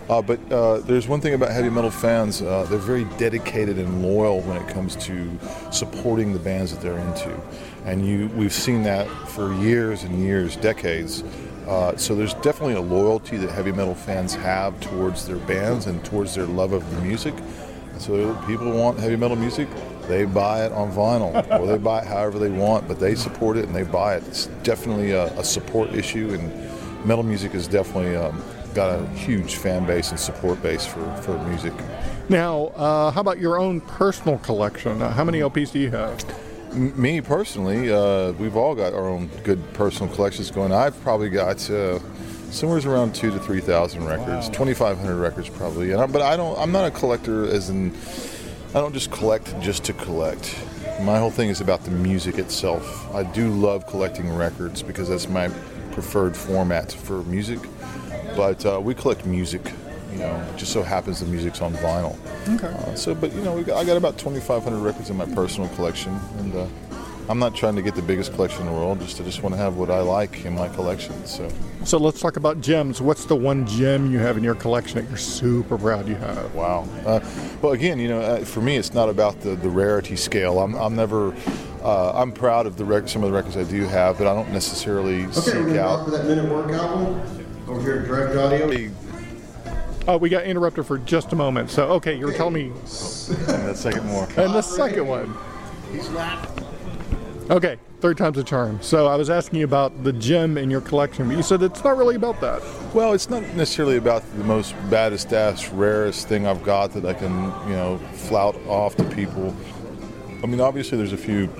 [0.08, 4.02] Uh, but uh, there's one thing about heavy metal fans, uh, they're very dedicated and
[4.02, 5.30] loyal when it comes to
[5.70, 7.34] supporting the bands that they're into.
[7.86, 11.22] And you, we've seen that for years and years, decades.
[11.66, 16.04] Uh, so there's definitely a loyalty that heavy metal fans have towards their bands and
[16.04, 17.34] towards their love of the music.
[17.98, 19.68] So people want heavy metal music,
[20.08, 23.56] they buy it on vinyl or they buy it however they want, but they support
[23.56, 24.26] it and they buy it.
[24.28, 28.42] It's definitely a, a support issue, and metal music has definitely um,
[28.74, 31.72] got a huge fan base and support base for, for music.
[32.28, 35.00] Now, uh, how about your own personal collection?
[35.02, 36.24] Uh, how many LPs do you have?
[36.72, 40.72] M- Me personally, uh, we've all got our own good personal collections going.
[40.72, 41.98] I've probably got uh,
[42.50, 45.92] somewhere around two to three thousand records, twenty five hundred records probably.
[45.92, 46.58] And I, but I don't.
[46.58, 47.94] I'm not a collector as in.
[48.74, 50.58] I don't just collect just to collect.
[51.02, 53.14] My whole thing is about the music itself.
[53.14, 55.48] I do love collecting records because that's my
[55.92, 57.60] preferred format for music.
[58.36, 59.62] But uh, we collect music.
[60.10, 62.16] You know, it just so happens the music's on vinyl.
[62.56, 62.66] Okay.
[62.66, 65.68] Uh, so, but you know, we got, I got about 2,500 records in my personal
[65.70, 66.66] collection, and uh,
[67.28, 69.00] I'm not trying to get the biggest collection in the world.
[69.00, 71.24] Just I just want to have what I like in my collection.
[71.26, 71.48] So,
[71.84, 73.00] So let's talk about gems.
[73.00, 76.54] What's the one gem you have in your collection that you're super proud you have?
[76.54, 76.86] wow.
[77.06, 77.20] Uh,
[77.62, 80.58] well, again, you know, uh, for me, it's not about the, the rarity scale.
[80.60, 81.34] I'm, I'm never.
[81.82, 84.34] Uh, I'm proud of the rec- some of the records I do have, but I
[84.34, 86.04] don't necessarily seek out.
[86.04, 87.20] for that minute work album
[87.68, 88.90] over here at Direct Audio.
[90.08, 91.70] Oh, we got interrupted for just a moment.
[91.70, 92.64] So, okay, you were telling me.
[92.66, 92.76] And
[93.68, 94.24] that second more.
[94.36, 95.34] And the second one.
[95.90, 96.48] He's not.
[97.50, 98.80] Okay, third time's a charm.
[98.80, 101.84] So I was asking you about the gem in your collection, but you said it's
[101.84, 102.62] not really about that.
[102.94, 107.12] Well, it's not necessarily about the most baddest ass, rarest thing I've got that I
[107.12, 107.30] can,
[107.68, 109.54] you know, flout off to people.
[110.42, 111.50] I mean, obviously, there's a few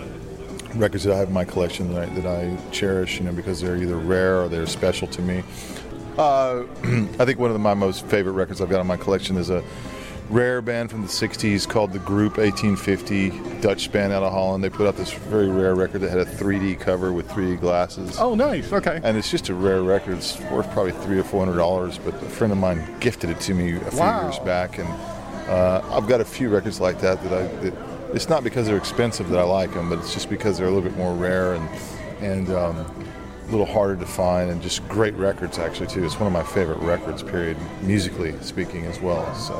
[0.75, 3.61] records that I have in my collection that I, that I cherish, you know, because
[3.61, 5.43] they're either rare or they're special to me.
[6.17, 6.65] Uh,
[7.19, 9.51] I think one of the, my most favorite records I've got in my collection is
[9.51, 9.63] a
[10.31, 14.65] rare band from the 60s called the Group 1850, Dutch band out of Holland.
[14.65, 18.17] They put out this very rare record that had a 3D cover with 3D glasses.
[18.19, 18.73] Oh, nice.
[18.73, 19.01] Okay.
[19.03, 20.17] And it's just a rare record.
[20.19, 21.99] It's worth probably three or four hundred dollars.
[21.99, 24.23] But a friend of mine gifted it to me a few Wow.
[24.25, 24.89] years back, and
[25.49, 27.47] uh, I've got a few records like that that I.
[27.63, 27.75] That,
[28.15, 30.71] it's not because they're expensive that I like them, but it's just because they're a
[30.71, 31.69] little bit more rare and
[32.21, 32.77] and um,
[33.47, 36.05] a little harder to find, and just great records actually too.
[36.05, 39.33] It's one of my favorite records, period, musically speaking as well.
[39.35, 39.55] So.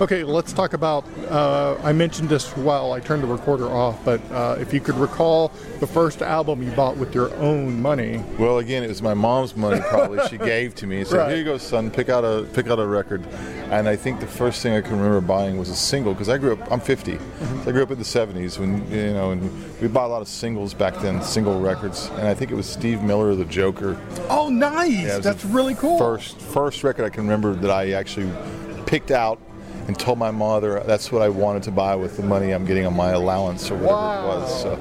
[0.00, 1.04] Okay, let's talk about.
[1.28, 4.96] Uh, I mentioned this while I turned the recorder off, but uh, if you could
[4.96, 5.48] recall
[5.80, 8.22] the first album you bought with your own money.
[8.38, 9.80] Well, again, it was my mom's money.
[9.80, 11.28] Probably she gave to me and said, Right.
[11.30, 11.90] "Here you go, son.
[11.90, 13.24] Pick out a pick out a record."
[13.70, 16.38] And I think the first thing I can remember buying was a single because I
[16.38, 16.70] grew up.
[16.70, 17.12] I'm 50.
[17.12, 17.62] Mm-hmm.
[17.62, 20.22] So I grew up in the 70s when you know, and we bought a lot
[20.22, 22.08] of singles back then, single records.
[22.14, 24.00] And I think it was Steve Miller, The Joker.
[24.28, 25.04] Oh, nice!
[25.04, 25.98] Yeah, That's really cool.
[25.98, 28.30] First first record I can remember that I actually
[28.86, 29.40] picked out.
[29.88, 32.86] And told my mother that's what I wanted to buy with the money I'm getting
[32.86, 34.62] on my allowance or whatever it was.
[34.62, 34.74] So,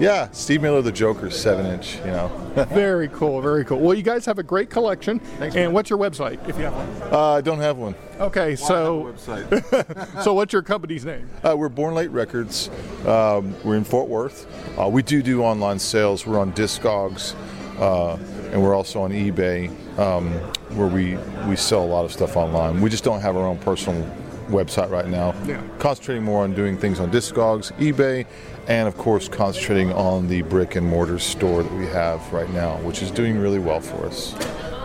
[0.00, 1.96] yeah, Steve Miller, the Joker, seven inch.
[1.96, 2.28] You know,
[2.70, 3.78] very cool, very cool.
[3.78, 5.18] Well, you guys have a great collection.
[5.18, 5.56] Thanks.
[5.56, 7.12] And what's your website, if you have one?
[7.12, 7.94] Uh, I don't have one.
[8.18, 10.22] Okay, so website.
[10.22, 11.28] so what's your company's name?
[11.42, 12.70] Uh, we're Born Late Records.
[13.06, 14.46] Um, we're in Fort Worth.
[14.78, 16.26] Uh, we do do online sales.
[16.26, 17.34] We're on Discogs,
[17.80, 18.16] uh,
[18.52, 19.68] and we're also on eBay,
[19.98, 20.30] um,
[20.76, 21.16] where we
[21.48, 22.80] we sell a lot of stuff online.
[22.80, 24.08] We just don't have our own personal
[24.48, 25.34] website right now.
[25.46, 25.62] Yeah.
[25.78, 28.26] Concentrating more on doing things on Discogs, eBay,
[28.68, 32.76] and of course concentrating on the brick and mortar store that we have right now,
[32.78, 34.34] which is doing really well for us.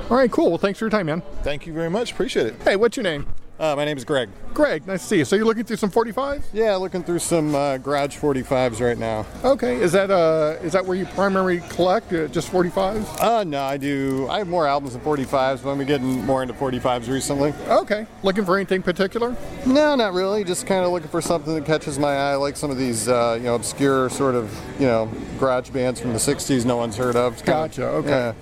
[0.09, 0.49] All right, cool.
[0.49, 1.21] Well, thanks for your time, man.
[1.43, 2.11] Thank you very much.
[2.13, 2.55] Appreciate it.
[2.63, 3.27] Hey, what's your name?
[3.59, 4.29] Uh, my name is Greg.
[4.53, 5.25] Greg, nice to see you.
[5.25, 6.43] So you're looking through some 45s?
[6.53, 9.25] Yeah, looking through some uh, garage 45s right now.
[9.43, 13.19] Okay, is that uh is that where you primarily collect uh, just 45s?
[13.19, 14.27] Uh, no, I do.
[14.29, 17.51] I have more albums than 45s, but I'm getting more into 45s recently.
[17.67, 19.35] Okay, looking for anything particular?
[19.65, 20.43] No, not really.
[20.43, 23.35] Just kind of looking for something that catches my eye, like some of these, uh,
[23.39, 27.15] you know, obscure sort of, you know, garage bands from the 60s no one's heard
[27.15, 27.43] of.
[27.43, 27.85] Gotcha.
[27.87, 28.09] Okay.
[28.09, 28.33] Yeah.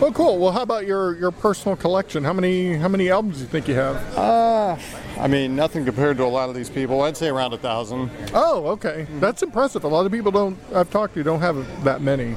[0.00, 0.38] Well, cool.
[0.38, 2.22] Well, how about your your personal collection?
[2.22, 3.96] How many how many albums do you think you have?
[4.16, 4.76] Uh,
[5.18, 7.02] I mean, nothing compared to a lot of these people.
[7.02, 8.10] I'd say around a thousand.
[8.32, 9.06] Oh, okay.
[9.18, 9.84] That's impressive.
[9.84, 12.36] A lot of people don't I've talked to don't have that many.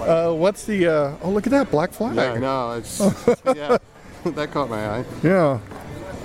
[0.00, 0.86] Uh, what's the?
[0.86, 2.16] Uh, oh, look at that black flag.
[2.16, 3.00] Yeah, no, it's
[3.54, 3.78] yeah,
[4.24, 5.04] that caught my eye.
[5.22, 5.60] Yeah.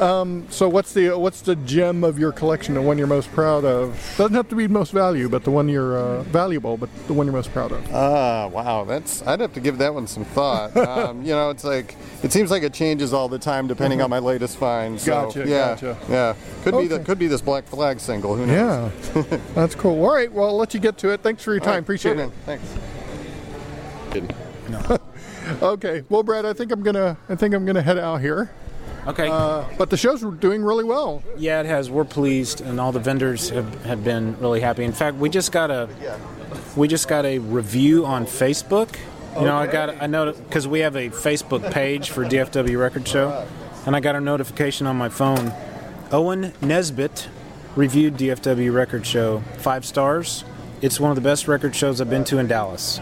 [0.01, 2.73] Um, so what's the what's the gem of your collection?
[2.73, 3.93] The one you're most proud of?
[4.17, 7.27] Doesn't have to be most value, but the one you're uh, valuable, but the one
[7.27, 7.93] you're most proud of.
[7.93, 8.83] Ah, wow.
[8.83, 10.75] That's I'd have to give that one some thought.
[10.87, 14.09] um, you know, it's like it seems like it changes all the time depending on
[14.09, 14.99] my latest find.
[14.99, 15.97] So, Gotcha, yeah, gotcha.
[16.09, 16.35] yeah.
[16.63, 18.35] Could be the could be this Black Flag single.
[18.35, 18.91] Who knows?
[19.15, 20.03] Yeah, that's cool.
[20.03, 21.21] All right, well, I'll let you get to it.
[21.21, 21.73] Thanks for your All time.
[21.75, 22.47] right, Appreciate sure, it.
[22.47, 22.59] man.
[24.71, 25.01] Thanks.
[25.61, 28.49] okay, well, Brad, I think I'm gonna I think I'm gonna head out here.
[29.07, 29.29] Okay.
[29.29, 31.23] Uh, but the show's doing really well.
[31.37, 31.89] Yeah, it has.
[31.89, 34.83] We're pleased, and all the vendors have, have been really happy.
[34.83, 35.89] In fact, we just got a
[36.75, 38.95] we just got a review on Facebook.
[39.35, 43.07] You know, I got I know because we have a Facebook page for DFW Record
[43.07, 43.47] Show,
[43.85, 45.51] and I got a notification on my phone.
[46.11, 47.29] Owen Nesbitt
[47.75, 50.43] reviewed DFW Record Show five stars.
[50.81, 52.99] It's one of the best record shows I've been to in Dallas.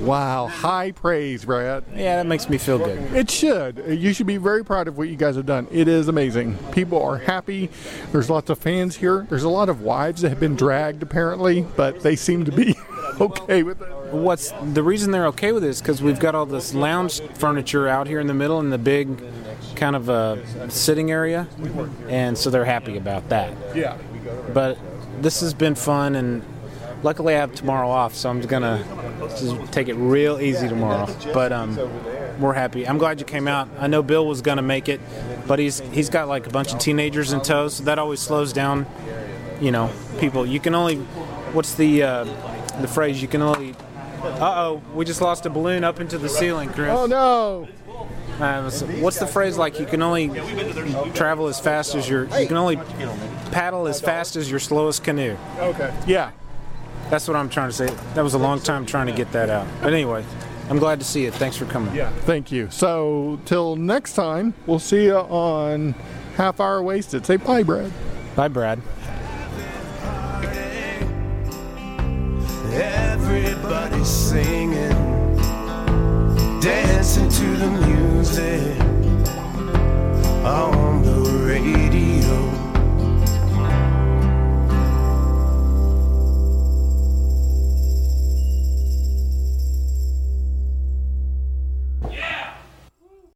[0.00, 1.84] Wow, high praise, Brad.
[1.94, 2.98] Yeah, that makes me feel good.
[3.14, 3.82] It should.
[3.86, 5.66] You should be very proud of what you guys have done.
[5.70, 6.56] It is amazing.
[6.72, 7.70] People are happy.
[8.12, 9.26] There's lots of fans here.
[9.28, 12.76] There's a lot of wives that have been dragged apparently, but they seem to be
[13.20, 13.88] okay with it.
[14.12, 17.88] What's the reason they're okay with it is because we've got all this lounge furniture
[17.88, 19.22] out here in the middle in the big
[19.76, 21.46] kind of a sitting area,
[22.08, 23.52] and so they're happy about that.
[23.76, 23.96] Yeah.
[24.52, 24.78] But
[25.20, 26.42] this has been fun, and
[27.02, 28.84] luckily I have tomorrow off, so I'm gonna
[29.28, 31.08] just take it real easy tomorrow.
[31.32, 31.76] But um,
[32.40, 32.86] we're happy.
[32.86, 33.68] I'm glad you came out.
[33.78, 35.00] I know Bill was gonna make it,
[35.46, 38.52] but he's he's got like a bunch of teenagers in tow, so that always slows
[38.52, 38.86] down.
[39.60, 39.90] You know,
[40.20, 40.46] people.
[40.46, 40.96] You can only
[41.52, 42.24] what's the uh,
[42.80, 43.20] the phrase?
[43.20, 43.74] You can only.
[44.22, 46.90] Uh oh, we just lost a balloon up into the ceiling, Chris.
[46.90, 47.68] Oh no!
[48.40, 49.80] Uh, so what's the phrase like?
[49.80, 50.28] You can only
[51.12, 52.24] travel as fast as your.
[52.38, 52.76] You can only
[53.50, 55.36] paddle as fast as your slowest canoe.
[55.58, 55.92] Okay.
[56.06, 56.30] Yeah.
[57.10, 57.86] That's what I'm trying to say.
[58.14, 59.66] That was a long time trying to get that out.
[59.82, 60.24] But anyway,
[60.68, 61.34] I'm glad to see it.
[61.34, 61.94] Thanks for coming.
[61.94, 62.10] Yeah.
[62.20, 62.68] Thank you.
[62.70, 65.94] So till next time, we'll see you on
[66.36, 67.24] Half Hour Wasted.
[67.24, 67.90] Say bye, Brad.
[68.36, 68.80] Bye, Brad.
[72.70, 74.90] Everybody singing,
[76.60, 78.80] dancing to the music
[80.44, 81.87] on the radio.